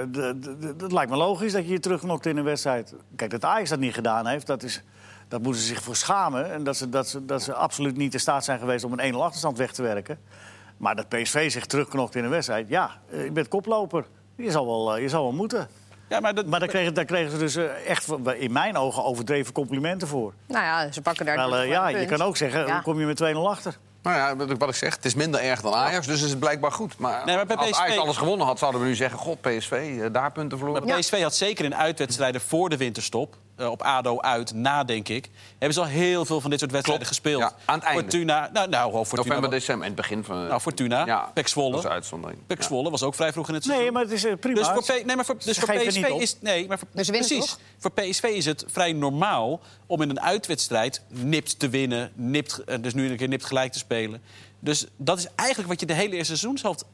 [0.78, 2.94] dat lijkt me logisch dat je je terugknokt in een wedstrijd.
[3.16, 4.82] Kijk, dat Ajax dat niet gedaan heeft, dat, is,
[5.32, 6.52] dat moeten ze zich voor schamen.
[6.52, 9.14] En dat ze, dat, ze, dat ze absoluut niet in staat zijn geweest om een
[9.14, 10.20] 1-0 achterstand weg te werken.
[10.78, 14.06] Maar dat PSV zich terugknokt in een wedstrijd, ja, eh, je bent koploper.
[14.36, 15.68] Je zal wel, eh, je zal wel moeten.
[16.10, 18.08] ja, maar dat, Maar daar kregen, daar kregen ze dus eh, echt,
[18.38, 20.34] in mijn ogen, overdreven complimenten voor.
[20.48, 21.36] Nou ja, ze pakken daar...
[21.36, 22.74] Wel, dus eh, gewoon ja, je kan ook zeggen, Ja.
[22.74, 23.78] hoe kom je met 2-0 achter?
[24.02, 26.72] Nou ja, wat ik- zeg, het is minder erg dan Ajax, dus is het blijkbaar
[26.72, 26.98] goed.
[26.98, 29.20] Maar, Nee, maar bij als Ajax alles gewonnen had, zouden we nu zeggen...
[29.20, 30.88] god, PSV, daar punten verloren.
[30.88, 33.36] Maar PSV had zeker in uitwedstrijden voor de winterstop,
[33.70, 37.08] op ADO uit, na denk ik, hebben ze al heel veel van dit soort wedstrijden
[37.08, 37.22] Klopt.
[37.22, 37.42] gespeeld.
[37.42, 38.02] Ja, aan het einde.
[38.02, 39.22] Fortuna, nou, nou Fortuna.
[39.24, 40.48] November, december, en het begin van...
[40.48, 41.70] Nou, Fortuna, Pek Zwolle.
[41.72, 42.40] Dat is een uitzondering.
[42.48, 42.64] Pek Ja.
[42.64, 43.84] Zwolle was ook vrij vroeg in het seizoen.
[43.86, 44.56] Nee, maar het is eh, prima.
[44.60, 47.46] Dus voor, P- nee, maar voor, dus voor PSV is nee, maar voor, Dus precies.
[47.46, 47.60] toch?
[47.78, 52.78] Voor PSV is het vrij normaal om in een uitwedstrijd nipt te winnen, nipt, eh,
[52.82, 54.22] dus nu een keer nipt gelijk te spelen.
[54.60, 56.86] Dus dat is eigenlijk wat je de hele eerste seizoenshelft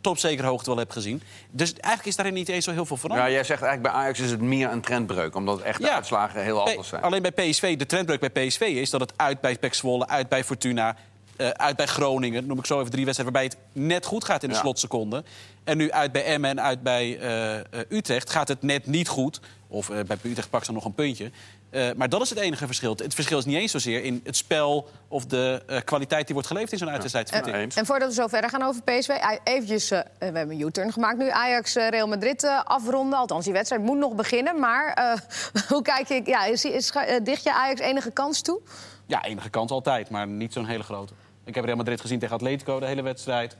[0.00, 1.22] tot zekere hoogte wel hebt gezien.
[1.50, 3.30] Dus eigenlijk is daarin niet eens zo heel veel Ja, veranderd.
[3.32, 5.34] jij zegt eigenlijk bij Ajax is het meer een trendbreuk.
[5.34, 5.94] Omdat echt de Ja.
[5.94, 7.02] uitslagen heel anders zijn.
[7.02, 10.28] Alleen bij PSV, de trendbreuk bij PSV is dat het uit bij Pek Zwolle, uit
[10.28, 10.96] bij Fortuna,
[11.36, 14.42] eh, uit bij Groningen, noem ik zo even drie wedstrijden waarbij het net goed gaat
[14.42, 14.60] in de Ja.
[14.60, 15.24] slotseconde.
[15.64, 19.08] En nu uit bij Emmen en uit bij eh, eh, Utrecht gaat het net niet
[19.08, 19.40] goed.
[19.68, 21.30] Of bij Utrecht pakt ze nog een puntje.
[21.70, 22.96] Eh, maar dat is het enige verschil.
[22.96, 26.48] Het verschil is niet eens zozeer in het spel of de eh, kwaliteit die wordt
[26.48, 27.46] geleverd in zo'n uitwedstrijd.
[27.46, 27.54] ik.
[27.54, 27.76] eens.
[27.76, 31.18] En voordat we zo verder gaan over PSV, eh, eventjes, we hebben een U-turn gemaakt
[31.18, 31.28] nu.
[31.30, 33.18] Ajax Real Madrid eh, afronden.
[33.18, 34.58] Althans, die wedstrijd moet nog beginnen.
[34.58, 35.12] Maar eh,
[35.72, 36.26] hoe kijk ik?
[36.26, 38.60] Ja, is, is, dicht je Ajax enige kans toe?
[39.06, 41.12] Ja, enige kans altijd, maar niet zo'n hele grote.
[41.44, 43.56] Ik heb Real Madrid gezien tegen Atletico de hele wedstrijd.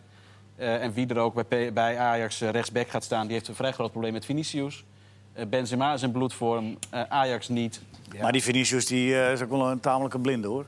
[0.56, 3.54] Eh, en wie er ook bij, P- bij Ajax rechtsback gaat staan, die heeft een
[3.54, 4.84] vrij groot probleem met Vinicius.
[5.32, 7.80] Eh, Benzema is in bloedvorm, eh, Ajax niet.
[8.12, 8.22] Ja.
[8.22, 10.66] Maar die Vinicius die, eh, is ook wel een tamelijke blinde, hoor.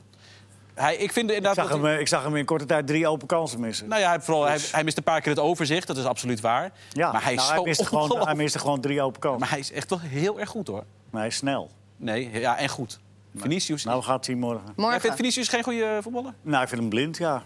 [0.73, 2.65] hij, ik vind Ik inderdaad zag, dat hem, hij- eh, ik zag hem in korte
[2.65, 3.87] tijd drie open kansen missen.
[3.87, 6.05] nou ja, hij, heeft vooral, hij, hij mist een paar keer het overzicht, dat is
[6.05, 6.71] absoluut waar.
[6.89, 9.39] ja, maar hij is nou, zo miste gewoon, hij miste gewoon drie open kansen.
[9.39, 10.83] Maar hij is echt wel heel erg goed hoor.
[11.09, 11.69] Maar hij is snel.
[11.97, 12.99] Nee, ja, en goed.
[13.35, 13.83] Vinicius.
[13.83, 14.61] Nou gaat hij morgen.
[14.65, 15.01] Jij Morgen.
[15.01, 16.33] vindt Vinicius geen goede voetballer?
[16.41, 17.43] Nou, ik vind hem blind, ja.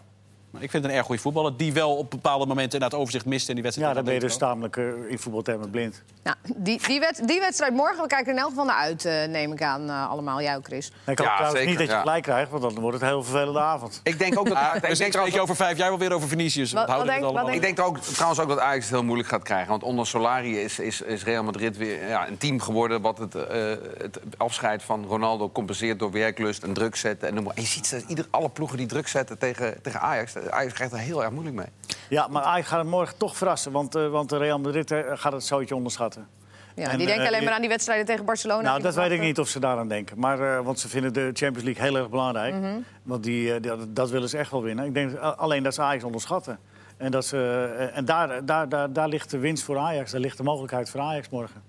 [0.60, 1.58] Ik vind het een erg goede voetballer.
[1.58, 3.89] Die wel op bepaalde momenten inderdaad overzicht miste in die wedstrijd.
[3.91, 6.02] Ja, dan ben je dus tamelijk eh, in voetbaltermen blind.
[6.24, 9.06] Nou, die, die, wed- die wedstrijd morgen, we kijken er in elk geval naar uit,
[9.06, 10.39] eh, neem ik aan, eh, allemaal.
[10.56, 10.88] Ook, Chris.
[10.88, 12.00] Ik hoop Ja, trouwens zeker, niet dat je ja.
[12.00, 14.00] gelijk krijgt, want dan wordt het een heel vervelende avond.
[14.04, 14.58] Ik denk ook dat...
[14.58, 14.89] Ajax.
[14.89, 16.28] ik, denk trouwens, over vijf jaar wel weer over.
[16.28, 17.50] Wat- Wat denk- wat allemaal?
[17.52, 19.70] ik denk ook, trouwens ook dat Ajax het heel moeilijk gaat krijgen.
[19.70, 23.02] Want onder Solari is, is, is Real Madrid weer ja, een team geworden...
[23.02, 27.28] wat het, eh, het afscheid van Ronaldo compenseert door werklust en druk zetten.
[27.28, 27.56] En, noem maar.
[27.56, 30.34] en je ziet ze, ieder, alle ploegen die druk zetten tegen, tegen Ajax...
[30.51, 31.67] Ajax krijgt er heel erg moeilijk mee.
[32.10, 35.33] Ja, maar Ajax gaat het morgen toch verrassen, want, eh, want de Real Madrid gaat
[35.33, 36.27] het zootje onderschatten.
[36.77, 38.62] Ja, En, die denken eh, alleen maar aan die wedstrijden tegen Barcelona.
[38.62, 40.19] Nou, dat weet ik niet of ze daaraan denken.
[40.19, 42.53] Maar, eh, want ze vinden de Champions League heel erg belangrijk.
[42.53, 42.79] Mhm.
[43.03, 44.86] Want die, eh, dat, dat willen ze echt wel winnen.
[44.86, 46.60] Ik denk alleen dat ze Ajax onderschatten.
[46.97, 50.12] En, dat ze, en daar, daar, daar, daar ligt de winst voor Ajax.
[50.12, 51.62] Daar ligt de mogelijkheid voor Ajax morgen.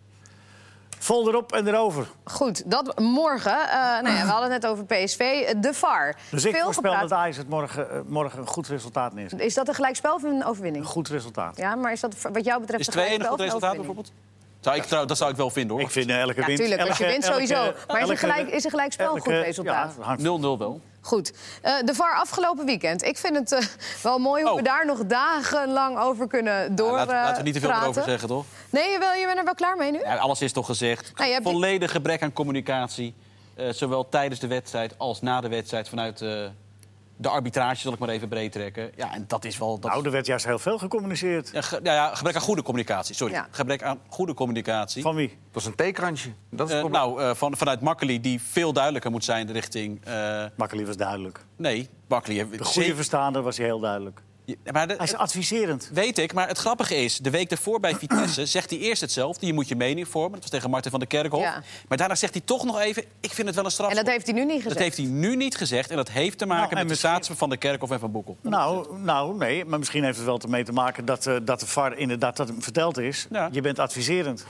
[0.98, 2.06] Vol erop en erover.
[2.24, 3.68] Goed, dat morgen.
[3.68, 5.52] eh, nou ja, we hadden het net over PSV.
[5.56, 6.16] De VAR.
[6.30, 7.08] Dus ik Veel voorspel gepraat.
[7.08, 9.40] dat Ajax het morgen, eh, morgen een goed resultaat neerzet.
[9.40, 10.84] Is dat een gelijkspel of een overwinning?
[10.84, 11.56] Een goed resultaat.
[11.56, 13.44] Ja, maar is dat wat jou betreft Is een 2-1 een gelijkspel goed of een
[13.44, 14.12] resultaat bijvoorbeeld?
[14.60, 15.84] Zou ik, trouw, dat zou ik wel vinden hoor.
[15.84, 16.62] Ik vind eh, elke Ja, winst...
[16.62, 16.88] tuurlijk.
[16.88, 17.54] Als je elke- wint sowieso.
[17.62, 19.94] Maar is een, elke- gelijk, is een gelijkspel een goed resultaat?
[19.98, 20.24] Ja, hangt 0-0
[20.58, 20.80] wel.
[21.00, 21.32] Goed.
[21.62, 23.02] Eh, de VAR afgelopen weekend.
[23.04, 23.62] Ik vind het eh,
[24.02, 24.56] wel mooi hoe Oh.
[24.56, 26.86] we daar nog dagenlang over kunnen door.
[26.90, 27.84] Ja, laten, laten we niet te veel praten.
[27.88, 28.44] erover zeggen, toch?
[28.70, 29.98] Nee, je, bent er wel klaar mee nu?
[29.98, 31.12] Ja, alles is toch gezegd.
[31.16, 33.14] Nou, die- Volledig gebrek aan communicatie.
[33.54, 36.20] eh, zowel tijdens de wedstrijd als na de wedstrijd vanuit
[37.20, 38.90] de arbitrage, zal ik maar even breed trekken.
[38.96, 39.78] Ja, en dat is wel...
[39.78, 41.50] Dat Nou, er werd juist heel veel gecommuniceerd.
[41.52, 43.32] Ja, ge- ja, ja, gebrek aan goede communicatie, sorry.
[43.34, 43.46] Ja.
[43.50, 45.02] Gebrek aan goede communicatie.
[45.02, 45.28] Van wie?
[45.28, 46.30] Dat was een theekrantje.
[46.50, 47.14] Dat is het Eh, probleem.
[47.16, 50.04] nou, eh, van, vanuit Makkeli, die veel duidelijker moet zijn richting...
[50.04, 51.40] eh, Makkeli was duidelijk.
[51.56, 54.20] nee, Makkeli De goede verstaander was hij heel duidelijk.
[54.72, 55.90] Maar hij is adviserend.
[55.92, 57.18] Weet ik, maar het grappige is...
[57.18, 59.46] de week ervoor bij Vitesse zegt hij eerst hetzelfde.
[59.46, 60.32] Je moet je mening vormen.
[60.32, 61.40] Dat was tegen Martin van der Kerkhof.
[61.40, 61.62] Ja.
[61.88, 63.04] Maar daarna zegt hij toch nog even...
[63.20, 63.90] ik vind het wel een straf.
[63.90, 64.74] En dat heeft hij nu niet gezegd?
[64.74, 65.90] Dat heeft hij nu niet gezegd.
[65.90, 68.36] En dat heeft te maken nou, met de staats van de Kerkhof en van Boekel.
[68.40, 69.64] Nou, nou, nee.
[69.64, 72.48] Maar misschien heeft het wel mee te maken dat, uh, dat de VAR inderdaad dat
[72.48, 73.26] hem verteld is.
[73.50, 74.44] Je bent adviserend.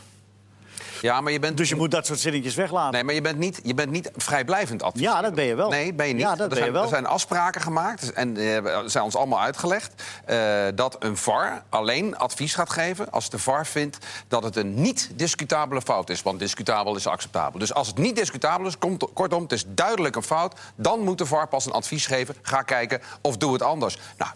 [1.01, 1.57] Ja, maar je bent...
[1.57, 2.93] Dus je moet dat soort zinnetjes weglaten.
[2.93, 5.11] Nee, maar je bent niet, je bent niet vrijblijvend adviseur.
[5.11, 5.69] Ja, dat ben je wel.
[5.69, 6.23] Nee, ben je niet.
[6.23, 6.83] Ja, dat er, zijn, je wel.
[6.83, 10.03] er zijn afspraken gemaakt en uh, zijn ons allemaal uitgelegd...
[10.31, 13.99] Uh, dat een VAR alleen advies gaat geven als de VAR vindt...
[14.29, 16.23] dat het een niet-discutabele fout is.
[16.23, 17.59] Want discutabel is acceptabel.
[17.59, 20.55] Dus als het niet discutabel is, komt, kortom, het is duidelijk een fout...
[20.77, 22.35] dan moet de VAR pas een advies geven.
[22.43, 23.99] Ga kijken of doe het anders.
[24.17, 24.31] Nou,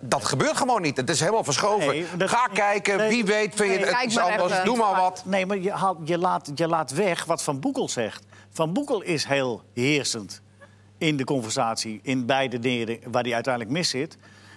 [0.00, 0.96] dat gebeurt gewoon niet.
[0.96, 2.04] Het is helemaal verschoven.
[2.18, 4.64] Ga kijken, wie weet vind je het iets anders.
[4.64, 5.22] Doe maar wat.
[5.26, 8.24] Nee, maar je, haalt, je, laat, je laat weg wat Van Boekel zegt.
[8.50, 10.42] Van Boekel is heel heersend
[10.98, 12.00] in de conversatie...
[12.02, 14.16] in beide dingen waar hij uiteindelijk mis zit.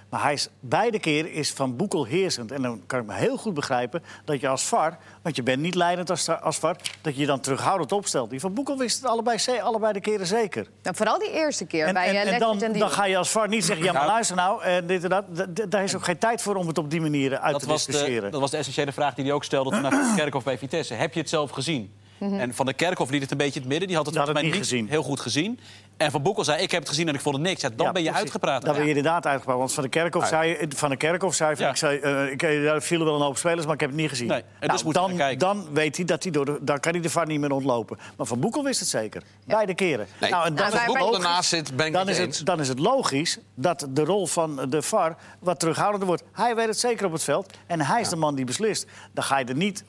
[0.10, 2.52] Maar hij is, beide keren is Van Boekel heersend.
[2.52, 4.98] En dan kan ik me heel goed begrijpen dat je als VAR...
[5.22, 6.76] want je bent niet leidend als, als VAR...
[7.02, 8.30] dat je je dan terughoudend opstelt.
[8.30, 10.68] Die Van Boekel wist het allebei, allebei de keren zeker.
[10.84, 13.48] Nou, vooral die eerste keer en, bij en, en dan, dan ga je als VAR
[13.48, 13.86] niet zeggen...
[13.86, 15.26] ja, maar luister nou, en dit en dat.
[15.70, 18.32] Daar is ook geen tijd voor om het op die manier uit te discussiëren.
[18.32, 19.70] dat was de essentiële vraag die hij ook stelde...
[19.70, 20.94] toen naar Kerkhoff bij Vitesse.
[20.94, 21.94] Heb je het zelf gezien?
[22.18, 22.39] Mhm.
[22.39, 23.88] En Van der Kerkhoff liet het een beetje in het midden.
[23.88, 24.89] Die had het volgens mij niet gezien.
[24.89, 25.60] heel goed gezien.
[25.98, 27.62] En Van Boekel zei, ik heb het gezien en ik vond het niks.
[27.62, 28.66] Ja, dan ben je uitgepraat.
[28.66, 29.58] Dan ben je inderdaad uitgepraat.
[29.58, 33.06] Want Van der Kerkhoff zei, van de Kerkhoff zei, ik zei uh, ik, er vielen
[33.06, 34.28] wel een hoop spelers, maar ik heb het niet gezien.
[34.28, 34.44] Nee.
[34.60, 37.10] En dus nou, dan, dan weet hij dat hij door de, dan kan hij de
[37.10, 37.98] VAR niet meer ontlopen.
[38.18, 39.24] Maar Van Boekel wist het zeker.
[39.46, 40.08] Beide keren.
[40.20, 40.32] Nee.
[40.32, 42.80] Nou, en dan nou, Boekel ernaast zit, ben ik dan is, het, dan is het
[42.80, 46.24] logisch dat de rol van de VAR wat terughoudender wordt.
[46.32, 47.54] Hij weet het zeker op het veld.
[47.68, 48.88] En hij is de man die beslist.
[49.12, 49.84] Dan ga je er niet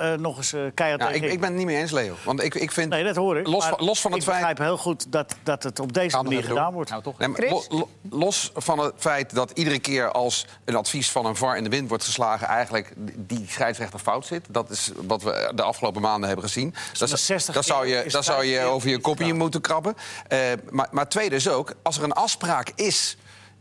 [0.00, 2.14] uh, nog eens uh, keihard ja, ik, ik, ben het niet mee eens, Leo.
[2.24, 2.90] Want ik, ik vind...
[2.90, 3.46] Nee, dat hoor ik.
[3.46, 4.38] Los, van, los van het ik feit...
[4.38, 6.90] begrijp heel goed dat, dat het op deze manier gedaan wordt.
[6.90, 7.18] Nou, toch?
[7.18, 11.56] Nee, lo, los van het feit dat iedere keer als een advies van een VAR
[11.56, 12.46] in de wind wordt geslagen...
[12.46, 14.46] eigenlijk die scheidsrechter fout zit.
[14.50, 16.74] Dat is wat we de afgelopen maanden hebben gezien.
[16.98, 17.08] Dat,
[17.52, 19.94] dat zou je, dat zou je over je kopje moeten krabben.
[20.32, 20.38] Uh,
[20.70, 23.16] maar, maar tweede is ook, als er een afspraak is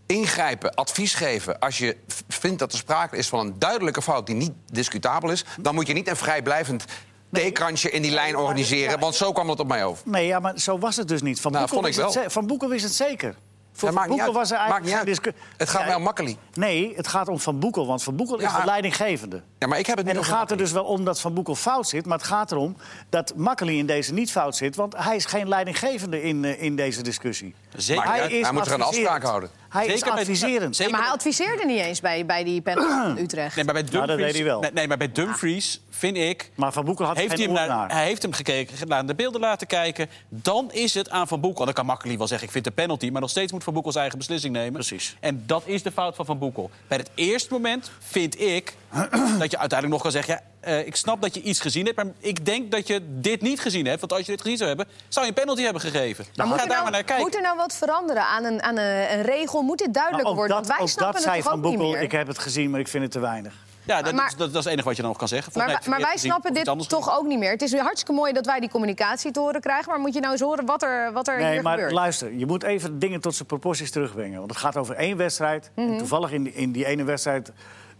[0.07, 1.59] ingrijpen, advies geven...
[1.59, 5.45] als je vindt dat er sprake is van een duidelijke fout die niet discutabel is...
[5.59, 6.85] dan moet je niet een vrijblijvend
[7.31, 8.99] theekransje in die lijn organiseren.
[8.99, 10.09] Want zo kwam het op mij over.
[10.09, 11.41] Nee, ja, maar zo was het dus niet.
[11.41, 12.23] Van nou, Boekel, vond ik wel.
[12.23, 13.35] Het, van Boekel wist het zeker.
[13.77, 16.37] Voor Van Boekel was er eigenlijk Het gaat mij om Makkeli.
[16.53, 19.43] Nee, het gaat om Van Boekel, want Van Boekel is de leidinggevende.
[19.59, 21.33] Ja, maar ik heb het niet en dan gaat er dus wel om dat Van
[21.33, 22.05] Boekel fout zit...
[22.05, 22.77] maar het gaat erom
[23.09, 24.75] dat Makkeli in deze niet fout zit...
[24.75, 27.55] want hij is geen leidinggevende in, uh, in deze discussie.
[27.75, 28.03] Zeker.
[28.03, 29.49] hij, hij, hij moet er een afspraak houden.
[29.69, 30.77] Hij is adviserend.
[30.77, 33.55] Bij, maar hij adviseerde niet eens bij, bij die penalty van Utrecht.
[33.55, 34.63] Nee, maar bij Dumfries, dat deed hij wel.
[34.73, 36.51] Nee, maar bij Dumfries vind ik...
[36.55, 39.15] Maar Van Boekel had heeft geen hij, hem naar, hij heeft hem gekeken, naar de
[39.15, 40.09] beelden laten kijken.
[40.29, 41.65] Dan is het aan Van Boekel.
[41.65, 43.09] Dan kan Makkeli wel zeggen, ik vind de penalty.
[43.09, 44.73] Maar nog steeds moet Van Boekel zijn eigen beslissing nemen.
[44.73, 45.17] Precies.
[45.19, 46.69] En dat is de fout van Van Boekel.
[46.87, 48.75] Bij het eerste moment vind ik
[49.39, 50.41] dat je uiteindelijk nog kan zeggen...
[50.61, 53.41] Ja, uh, ik snap dat je iets gezien hebt, maar ik denk dat je dit
[53.41, 53.99] niet gezien hebt.
[53.99, 56.25] Want als je dit gezien zou hebben, zou je een penalty hebben gegeven.
[56.35, 57.25] Maar moet, er nou, naar kijken.
[57.25, 59.61] moet er nou wat veranderen aan een, aan een, een regel?
[59.61, 60.55] Moet dit duidelijk nou, worden?
[60.55, 62.87] Dat, want wij snappen dat het zei Van Boekel, ik heb het gezien, maar ik
[62.87, 63.53] vind het te weinig.
[63.87, 65.51] Ja, dat, maar, is, dat, is het enige wat je dan nog kan zeggen.
[65.55, 67.51] maar, maar wij snappen dit toch ook niet meer.
[67.51, 69.89] Het is hartstikke mooi dat wij die communicatie te horen krijgen...
[69.89, 71.91] maar moet je nou eens horen wat er, wat er nee, hier maar gebeurt?
[71.91, 74.37] luister, je moet even dingen tot zijn proporties terugbrengen.
[74.37, 75.71] Want het gaat over één wedstrijd.
[75.75, 75.97] En mhm.
[75.97, 77.51] toevallig in die, in die ene wedstrijd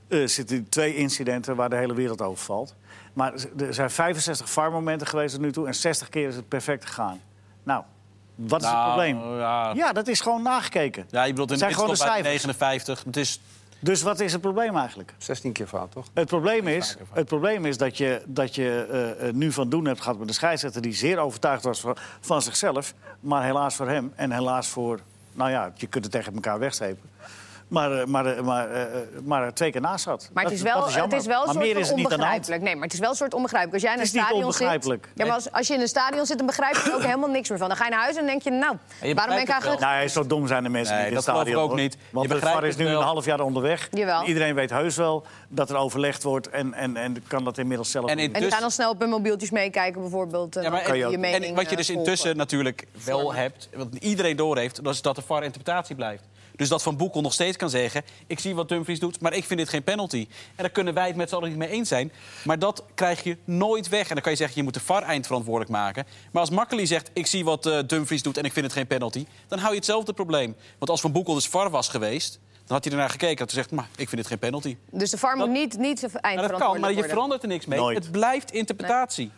[0.08, 1.56] uh, zitten twee incidenten...
[1.56, 2.76] waar de hele wereld over valt.
[3.14, 5.68] Maar er zijn 65 VAR-momenten geweest tot nu toe...
[5.68, 7.22] en 60 keer is het perfect gegaan.
[7.64, 7.84] Nou,
[8.36, 9.38] wat is het nou, probleem?
[9.38, 9.74] Ja.
[9.76, 9.94] ja.
[9.94, 11.06] dat is gewoon nagekeken.
[11.10, 12.24] Ja, je bedoelt in zijn gewoon de cijfers.
[12.24, 13.04] 59.
[13.04, 13.40] Het is
[13.80, 15.14] dus wat is het probleem eigenlijk?
[15.18, 16.06] 16 keer fout, toch?
[16.14, 20.02] Het probleem is, het probleem is dat je, dat je uh, nu van doen hebt
[20.02, 20.82] gehad met een scheidsrechter...
[20.82, 22.94] die zeer overtuigd was van, van zichzelf.
[23.20, 25.00] Maar helaas voor hem en helaas voor...
[25.34, 27.10] Nou ja, je kunt het tegen elkaar wegstrepen
[27.68, 28.86] maar, eh, maar, eh, maar, eh,
[29.24, 30.30] maar twee keer naast zat.
[30.34, 32.62] Maar het is wel, het is wel een soort onbegrijpelijk.
[32.62, 33.74] Nee, maar het is wel een soort onbegrijpelijk.
[33.74, 35.02] Als jij in een stadion zit.
[35.14, 37.30] Ja, maar als, als, je in een stadion zit, dan begrijp je er ook helemaal
[37.30, 37.68] niks meer van.
[37.68, 38.76] Dan ga je naar huis en denk je, nou,
[39.16, 39.82] waarom ben ik eigenlijk.
[39.82, 41.62] Nou, zo dom zijn de mensen nee, niet in het stadion.
[41.62, 41.98] ook niet.
[42.12, 43.88] Want de VAR is nu een half jaar onderweg.
[43.92, 44.24] Jawel.
[44.24, 48.10] Iedereen weet heus wel dat er overlegd wordt en, en, en kan dat inmiddels zelf.
[48.10, 50.54] En, en die gaan dan snel op hun mobieltjes meekijken, bijvoorbeeld.
[50.54, 54.84] Ja, maar, en, je en wat je dus intussen natuurlijk wel hebt, wat iedereen doorheeft,
[54.84, 56.24] dat is dat de VAR interpretatie blijft.
[56.58, 58.04] Dus dat Van Boekel nog steeds kan zeggen...
[58.28, 60.28] ik zie wat Dumfries doet, maar ik vind dit geen penalty.
[60.30, 62.12] En daar kunnen wij het met z'n allen niet mee eens zijn.
[62.44, 64.08] Maar dat krijg je nooit weg.
[64.08, 66.06] En dan kan je zeggen, je moet de VAR eindverantwoordelijk maken.
[66.32, 68.88] Maar als Makkeli zegt, ik zie wat uh, Dumfries doet en ik vind het geen
[68.88, 69.26] penalty...
[69.48, 70.56] dan hou je hetzelfde probleem.
[70.78, 72.40] Want als Van Boekel dus VAR was geweest...
[72.68, 74.78] Dan had hij ernaar gekeken en gezegd, maar ik vind dit geen penalty.
[74.92, 77.94] Dus de VAR moet niet, niet eindverantwoordelijk Dat kan, maar je verandert er niks mee.
[77.94, 79.32] Het blijft interpretatie.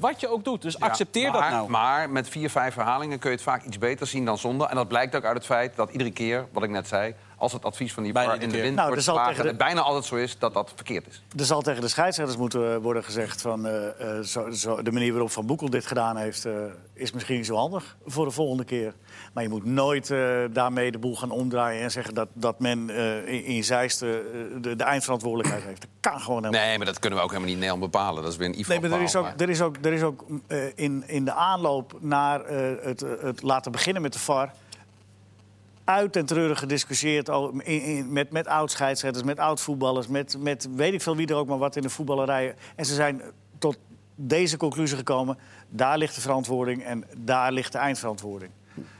[0.00, 1.70] Wat je ook doet, dus accepteer dat nou.
[1.70, 4.68] Maar met vier, vijf verhalingen kun je het vaak iets beter zien dan zonder.
[4.68, 7.52] En dat blijkt ook uit het feit dat iedere keer, wat ik net zei als
[7.52, 9.44] het advies van die VAR in de wind nou, wordt geslagen...
[9.44, 9.54] De...
[9.54, 11.22] bijna altijd zo is dat dat verkeerd is.
[11.36, 13.40] Er zal tegen de scheidsrechters moeten worden gezegd...
[13.40, 16.46] van uh, zo, zo, de manier waarop Van Boekel dit gedaan heeft...
[16.46, 16.52] Uh,
[16.92, 18.94] is misschien niet zo handig voor de volgende keer.
[19.32, 20.08] Maar je moet nooit
[20.52, 21.82] daarmee de boel gaan omdraaien...
[21.82, 22.90] en zeggen dat, dat men
[23.26, 25.80] in, in Zeist de, de, eindverantwoordelijkheid heeft.
[25.80, 28.22] Dat kan gewoon helemaal Nee, maar dat kunnen we ook helemaal niet Nederland bepalen.
[28.22, 30.24] Dat is weer een Nee, maar er is ook, er is ook, er is ook
[30.74, 32.46] in, in de aanloop naar
[32.82, 34.52] het, het laten beginnen met de VAR
[35.86, 37.30] uit en treurig gediscussieerd
[38.08, 40.06] met, met oud-scheidsrechters, met oud-voetballers...
[40.06, 42.54] Met, met weet ik veel wie er ook maar wat in de voetballerij.
[42.76, 43.22] En ze zijn
[43.58, 43.78] tot
[44.14, 45.38] deze conclusie gekomen.
[45.68, 48.50] Daar ligt de verantwoording en daar ligt de eindverantwoording.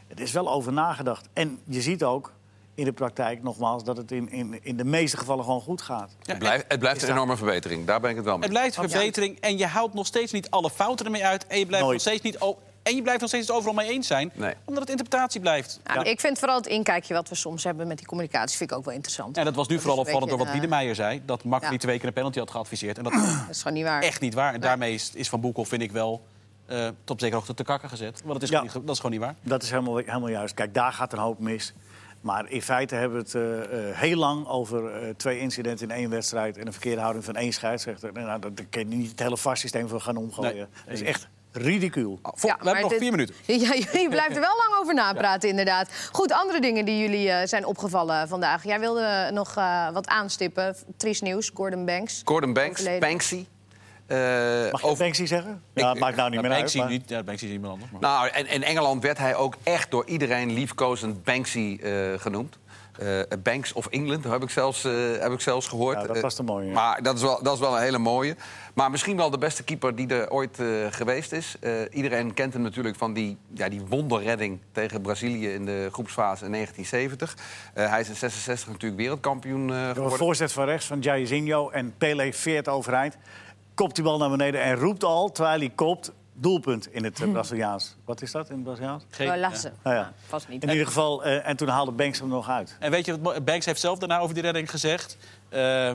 [0.06, 1.28] Het is wel over nagedacht.
[1.32, 2.32] En je ziet ook
[2.74, 6.16] in de praktijk, nogmaals, dat het in, in, in de meeste gevallen gewoon goed gaat.
[6.22, 7.86] het blijft, het blijft een enorme verbetering.
[7.86, 8.42] Daar ben ik het wel mee.
[8.42, 11.46] Het blijft een verbetering en je haalt nog steeds niet alle fouten ermee uit.
[11.46, 12.38] En je blijft nog steeds niet
[12.86, 14.32] en je blijft nog steeds het overal mee eens zijn.
[14.64, 15.80] Omdat het interpretatie blijft.
[15.84, 18.56] Ja, Ik vind vooral het inkijkje wat we soms hebben met die communicatie...
[18.56, 19.36] vind ik ook wel interessant.
[19.36, 21.22] En dat was nu vooral opvallend door wat Wiedemeijer zei.
[21.24, 21.70] Dat Mak ja.
[21.70, 22.98] niet twee keer een penalty had geadviseerd.
[22.98, 23.12] En dat,
[23.46, 24.02] dat is gewoon niet waar.
[24.02, 24.54] Echt niet waar.
[24.54, 26.24] En daarmee is, is Van Boekel, vind ik wel...
[26.70, 28.20] Uh, tot zekere hoogte te kakken gezet.
[28.24, 29.34] Want dat is, gewoon niet, dat is gewoon niet waar.
[29.42, 30.54] Dat is helemaal, helemaal juist.
[30.54, 31.74] Kijk, daar gaat een hoop mis.
[32.20, 35.96] Maar in feite hebben we het uh, uh, heel lang over uh, twee incidenten in
[35.96, 36.58] één wedstrijd...
[36.58, 38.12] en een verkeerde houding van één scheidsrechter.
[38.12, 40.54] Nou, daar kun je niet het hele vastsysteem voor gaan omgooien.
[40.54, 42.18] Nee, dat is echt ridicuul.
[42.22, 43.34] Oh, ja, we hebben nog vier minuten.
[43.46, 45.90] Ja, je blijft er wel lang over napraten, inderdaad.
[46.12, 48.64] Goed, andere dingen die jullie uh, zijn opgevallen vandaag.
[48.64, 50.76] Jij wilde nog uh, wat aanstippen.
[50.96, 52.22] Triest nieuws, Gordon Banks.
[52.24, 53.46] Gordon Banks, Banksy.
[54.08, 54.18] Uh,
[54.70, 55.04] Mag je over...
[55.04, 55.62] Banksy zeggen?
[55.74, 56.88] Ja, ik, maakt nou niet meer Banksy uit.
[56.88, 56.98] Maar...
[56.98, 57.90] Niet, ja, Banksy is iemand anders.
[57.90, 58.00] Maar...
[58.00, 61.78] Nou, en in Engeland werd hij ook echt door iedereen liefkozend Banksy
[62.16, 62.58] genoemd.
[63.02, 66.00] Uh, Banks of England, heb ik zelfs, uh, heb ik zelfs gehoord.
[66.00, 66.72] Ja, dat was de mooie.
[66.72, 68.36] maar dat is, wel, dat is wel een hele mooie.
[68.74, 70.58] Maar misschien wel de beste keeper die er ooit
[70.90, 71.56] geweest is.
[71.90, 76.52] iedereen kent hem natuurlijk van die, ja, die wonderredding tegen Brazilië in de groepsfase in
[76.52, 77.36] 1970.
[77.74, 80.10] hij is in 66 natuurlijk wereldkampioen geworden.
[80.10, 83.16] De voorzet van rechts van Jairzinho en Pele veert overeind.
[83.74, 87.32] Kopt die bal naar beneden en roept al, terwijl hij kopt doelpunt in het uh,
[87.32, 87.96] Braziliaans.
[88.04, 89.04] Wat is dat in het Braziliaans?
[89.10, 89.72] Geen lassen.
[89.84, 89.94] Ja.
[89.94, 90.12] ja.
[90.26, 90.62] Vast niet.
[90.62, 92.76] In ieder geval, uh, en toen haalde Banks hem nog uit.
[92.78, 95.16] En weet je wat Banks heeft zelf daarna over die redding gezegd?
[95.50, 95.90] Uh,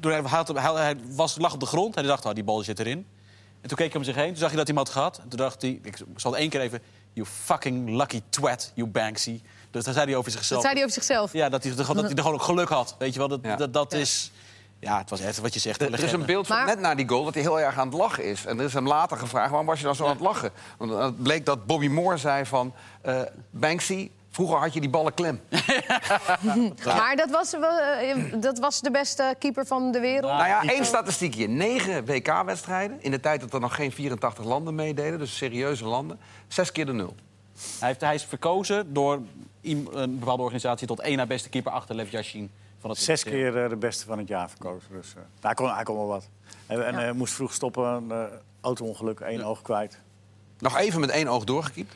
[0.00, 0.22] toen hij,
[0.74, 3.06] hij, was, lag op de grond en hij dacht, oh, die bal zit erin.
[3.60, 5.18] En toen keek hij om zich heen, toen zag hij dat hij hem had gehad.
[5.18, 6.80] En toen dacht hij, ik zal het één keer even...
[7.12, 9.40] You fucking lucky twat, you Banksy.
[9.70, 10.62] Dus daar zei hij over zichzelf.
[10.62, 11.32] Dat zei hij over zichzelf?
[11.32, 12.94] Ja, dat hij, dat hij er gewoon ook geluk had.
[12.98, 13.56] Weet je wel, dat, ja.
[13.56, 13.98] dat, dat ja.
[13.98, 14.30] is...
[14.86, 15.82] Ja, het was echt wat je zegt.
[15.82, 17.96] Er is een beeld van net na die goal dat hij heel erg aan het
[17.96, 18.46] lachen is.
[18.46, 20.50] En er is hem later gevraagd, waarom was je dan zo aan het lachen?
[20.76, 22.72] Want het bleek dat Bobby Moore zei van...
[23.06, 23.20] Uh,
[23.50, 25.40] Banksy, Vroeger had je die ballen klem.
[26.84, 30.32] maar dat was, uh, dat was de beste keeper van de wereld.
[30.32, 31.48] Nou ja, één statistiekje.
[31.48, 33.02] Negen WK-wedstrijden.
[33.02, 35.18] In de tijd dat er nog geen 84 landen meededen.
[35.18, 36.18] Dus serieuze landen.
[36.48, 37.14] Zes keer de nul.
[37.78, 39.20] Hij, heeft, hij is verkozen door
[39.62, 40.86] een bepaalde organisatie...
[40.86, 42.50] tot één na beste keeper achter Lev Yashin.
[42.94, 44.88] Zes keer uh, de beste van het jaar verkozen.
[44.92, 46.28] Dus, uh, hij, kon, hij kon wel wat.
[46.66, 47.12] En, hij ja.
[47.12, 48.24] moest vroeg stoppen, uh,
[48.60, 49.44] auto-ongeluk, één ja.
[49.44, 50.00] oog kwijt.
[50.58, 51.94] Nog even met één oog doorgekiept?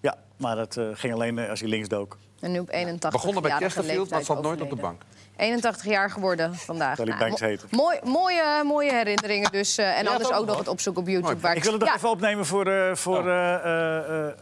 [0.00, 2.18] Ja, maar dat ging alleen als hij links dook.
[2.40, 5.02] En nu op 81 Begonnen bij Chesterfield, maar zat nooit op de bank.
[5.36, 6.98] 81 jaar geworden vandaag.
[6.98, 9.78] Nou, Banks mo mooi, mooie, mooie herinneringen dus.
[9.78, 11.40] Uh, en ja, anders ook, nog het opzoeken op YouTube.
[11.40, 11.96] Waar ik wil het nog ja.
[11.96, 12.66] even opnemen voor...
[12.66, 13.24] Uh, voor oh.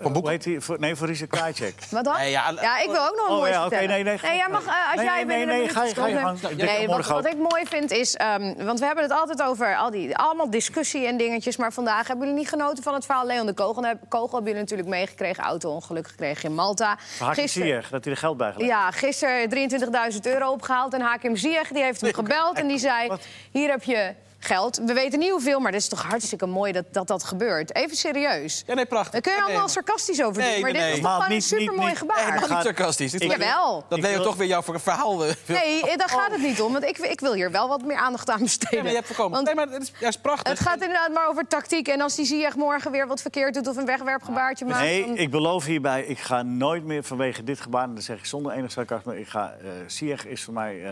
[0.02, 0.60] uh, hoe heet die?
[0.60, 1.74] Voor, nee, voor Risa Krajcek.
[1.90, 2.16] Wat dan?
[2.16, 4.36] Nee, ja, ja, ik wil ook nog een oh, mooie ja, okay, nee, nee, nee,
[4.36, 6.56] jij mag, als nee, jij nee, nee, nee, ga je, ga je gang.
[6.56, 8.18] Nee, wat, wat ik mooi vind is...
[8.38, 11.56] Um, want we hebben het altijd over al die, allemaal discussie en dingetjes.
[11.56, 13.82] Maar vandaag hebben jullie niet genoten van het verhaal Leon de Kogel.
[14.08, 15.44] Kogel hebben jullie natuurlijk meegekregen.
[15.44, 16.98] Auto-ongeluk gekregen in Malta.
[17.44, 18.70] Ziyech, dat hij er geld bij gelegd.
[18.70, 19.70] Ja, gisteren
[20.12, 20.83] 23.000 euro opgehaald.
[20.92, 23.10] En Hakim Ziyech die heeft hem gebeld en die zei...
[23.50, 24.14] hier heb je
[24.44, 24.80] geld.
[24.86, 27.74] We weten niet hoeveel, maar het is toch hartstikke mooi dat dat, dat gebeurt.
[27.74, 28.62] Even serieus.
[28.66, 29.12] Ja, nee, prachtig.
[29.12, 30.50] Daar kun je allemaal nee, sarcastisch over doen.
[30.50, 32.30] Nee, maar dit is toch gewoon een supermooi gebaar.
[32.30, 33.12] Nee, niet sarcastisch.
[33.12, 33.84] Dit Jawel.
[33.88, 35.26] Dat Leo toch weer jouw verhaal...
[35.26, 36.72] Uh, nee, daar gaat het niet om.
[36.72, 38.82] Want ik, ik wil hier wel wat meer aandacht aan besteden.
[38.82, 39.32] Nee, je hebt voorkomen.
[39.32, 40.48] Want nee, maar het is, ja, is prachtig.
[40.48, 41.88] Het gaat inderdaad maar over tactiek.
[41.88, 44.80] En als die Ziyech morgen weer wat verkeerd doet of een wegwerpgebaartje maakt...
[44.80, 45.16] Nee, dan...
[45.16, 47.84] ik beloof hierbij, ik ga nooit meer vanwege dit gebaar...
[47.84, 49.20] en dat zeg ik zonder enig sarcasme...
[49.20, 50.74] Ik ga, uh, Ziyech is voor mij...
[50.74, 50.90] Uh,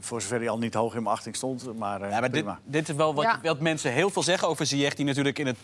[0.00, 1.78] voor zover hij al niet hoog in mijn achting stond.
[1.78, 3.38] Maar, uh, ja, maar dit, dit, is wel wat, ja.
[3.42, 4.94] wat, mensen heel veel zeggen over Ziyech...
[4.94, 5.56] die natuurlijk in het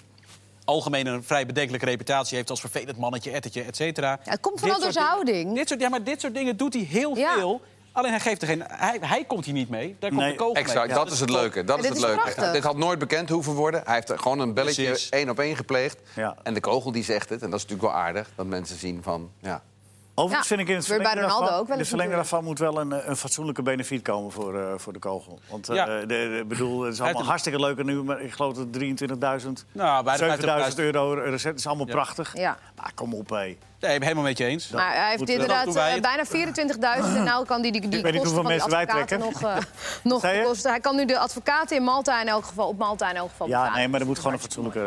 [0.65, 2.51] algemeen een vrij bedenkelijke reputatie heeft...
[2.51, 4.19] als vervelend mannetje, ettertje, et cetera.
[4.25, 5.55] Ja, het komt vooral door zijn houding.
[5.55, 7.35] Dit soort, ja, maar dit soort dingen doet hij heel ja.
[7.35, 7.61] veel...
[7.93, 8.63] Alleen hij geeft er geen.
[8.67, 9.97] Hij, hij komt hier niet mee.
[9.99, 10.97] Daar komt nee, de kogel exact, mee.
[10.97, 11.65] dat is het leuke.
[11.65, 12.51] Dat is het leuke.
[12.53, 13.83] Dit had nooit bekend hoeven worden.
[13.85, 15.09] Hij heeft gewoon een belletje Precies.
[15.09, 16.01] één op één gepleegd.
[16.15, 16.37] Ja.
[16.43, 17.43] En de kogel die zegt het.
[17.43, 18.31] En dat is natuurlijk wel aardig.
[18.35, 19.31] Dat mensen zien van.
[19.41, 19.63] Ja,
[20.17, 22.59] Overigens Ja, vind ik in het verlengde, Ronaldo daarvan, ook wel eens verlengde daarvan moet
[22.59, 25.39] wel een, eh, een fatsoenlijke benefiet komen voor, eh, voor de kogel.
[25.51, 25.85] Want eh, Ja.
[25.87, 28.73] de, de- bedoel, het is Hij allemaal hartstikke leuk en nu, maar ik geloof dat
[28.73, 31.93] 23.000, Nou, bij de 7.000 euro recept is allemaal Ja.
[31.93, 32.37] prachtig.
[32.37, 32.57] Ja.
[32.77, 33.57] Maar kom op, hé.
[33.81, 34.69] Nee, ik ben helemaal met je eens.
[34.71, 38.35] Maar hij heeft Goed, inderdaad bijna 24.000 en nou kan die, die, die kosten hoeveel
[38.35, 39.41] van mensen advocaten nog,
[40.23, 40.71] nog kosten.
[40.71, 43.47] Hij kan nu de advocaten in Malta in elk geval, op Malta in elk geval
[43.49, 43.79] Ja, betalen.
[43.79, 44.81] nee, maar er moet gewoon een fatsoenlijke...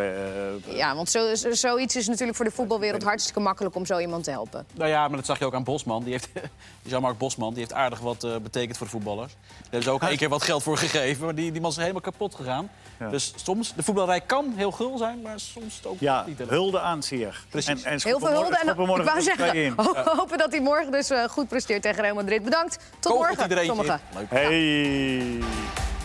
[0.67, 0.75] eh.
[0.77, 4.23] Ja, want zo, zo- zoiets is natuurlijk voor de voetbalwereld hartstikke makkelijk om zo iemand
[4.23, 4.65] te helpen.
[4.73, 6.03] Nou ja, maar dat zag je ook aan Bosman.
[6.03, 6.29] Die heeft,
[6.81, 9.33] Jean-Marc Bosman die heeft aardig wat eh, betekend voor de voetballers.
[9.33, 11.25] Daar hebben ze ook één keer wat geld voor gegeven.
[11.25, 12.69] Maar die, die man is helemaal kapot gegaan.
[12.99, 13.09] Ja.
[13.09, 16.39] Dus soms, de voetballerij kan heel gul zijn, maar soms ook ja, niet.
[16.47, 17.45] hulde aan Sier.
[17.49, 17.83] Precies.
[17.83, 18.43] En, en Heel veel hulde.
[18.43, 19.73] morgen- En ik morgen wou zeggen,
[20.17, 22.43] hopen dat hij morgen dus eh, goed presteert tegen Real Madrid.
[22.43, 22.79] Bedankt.
[22.99, 23.99] Tot Kogelt morgen, sommigen.
[24.13, 24.29] Leuk.
[24.29, 25.96] Hey.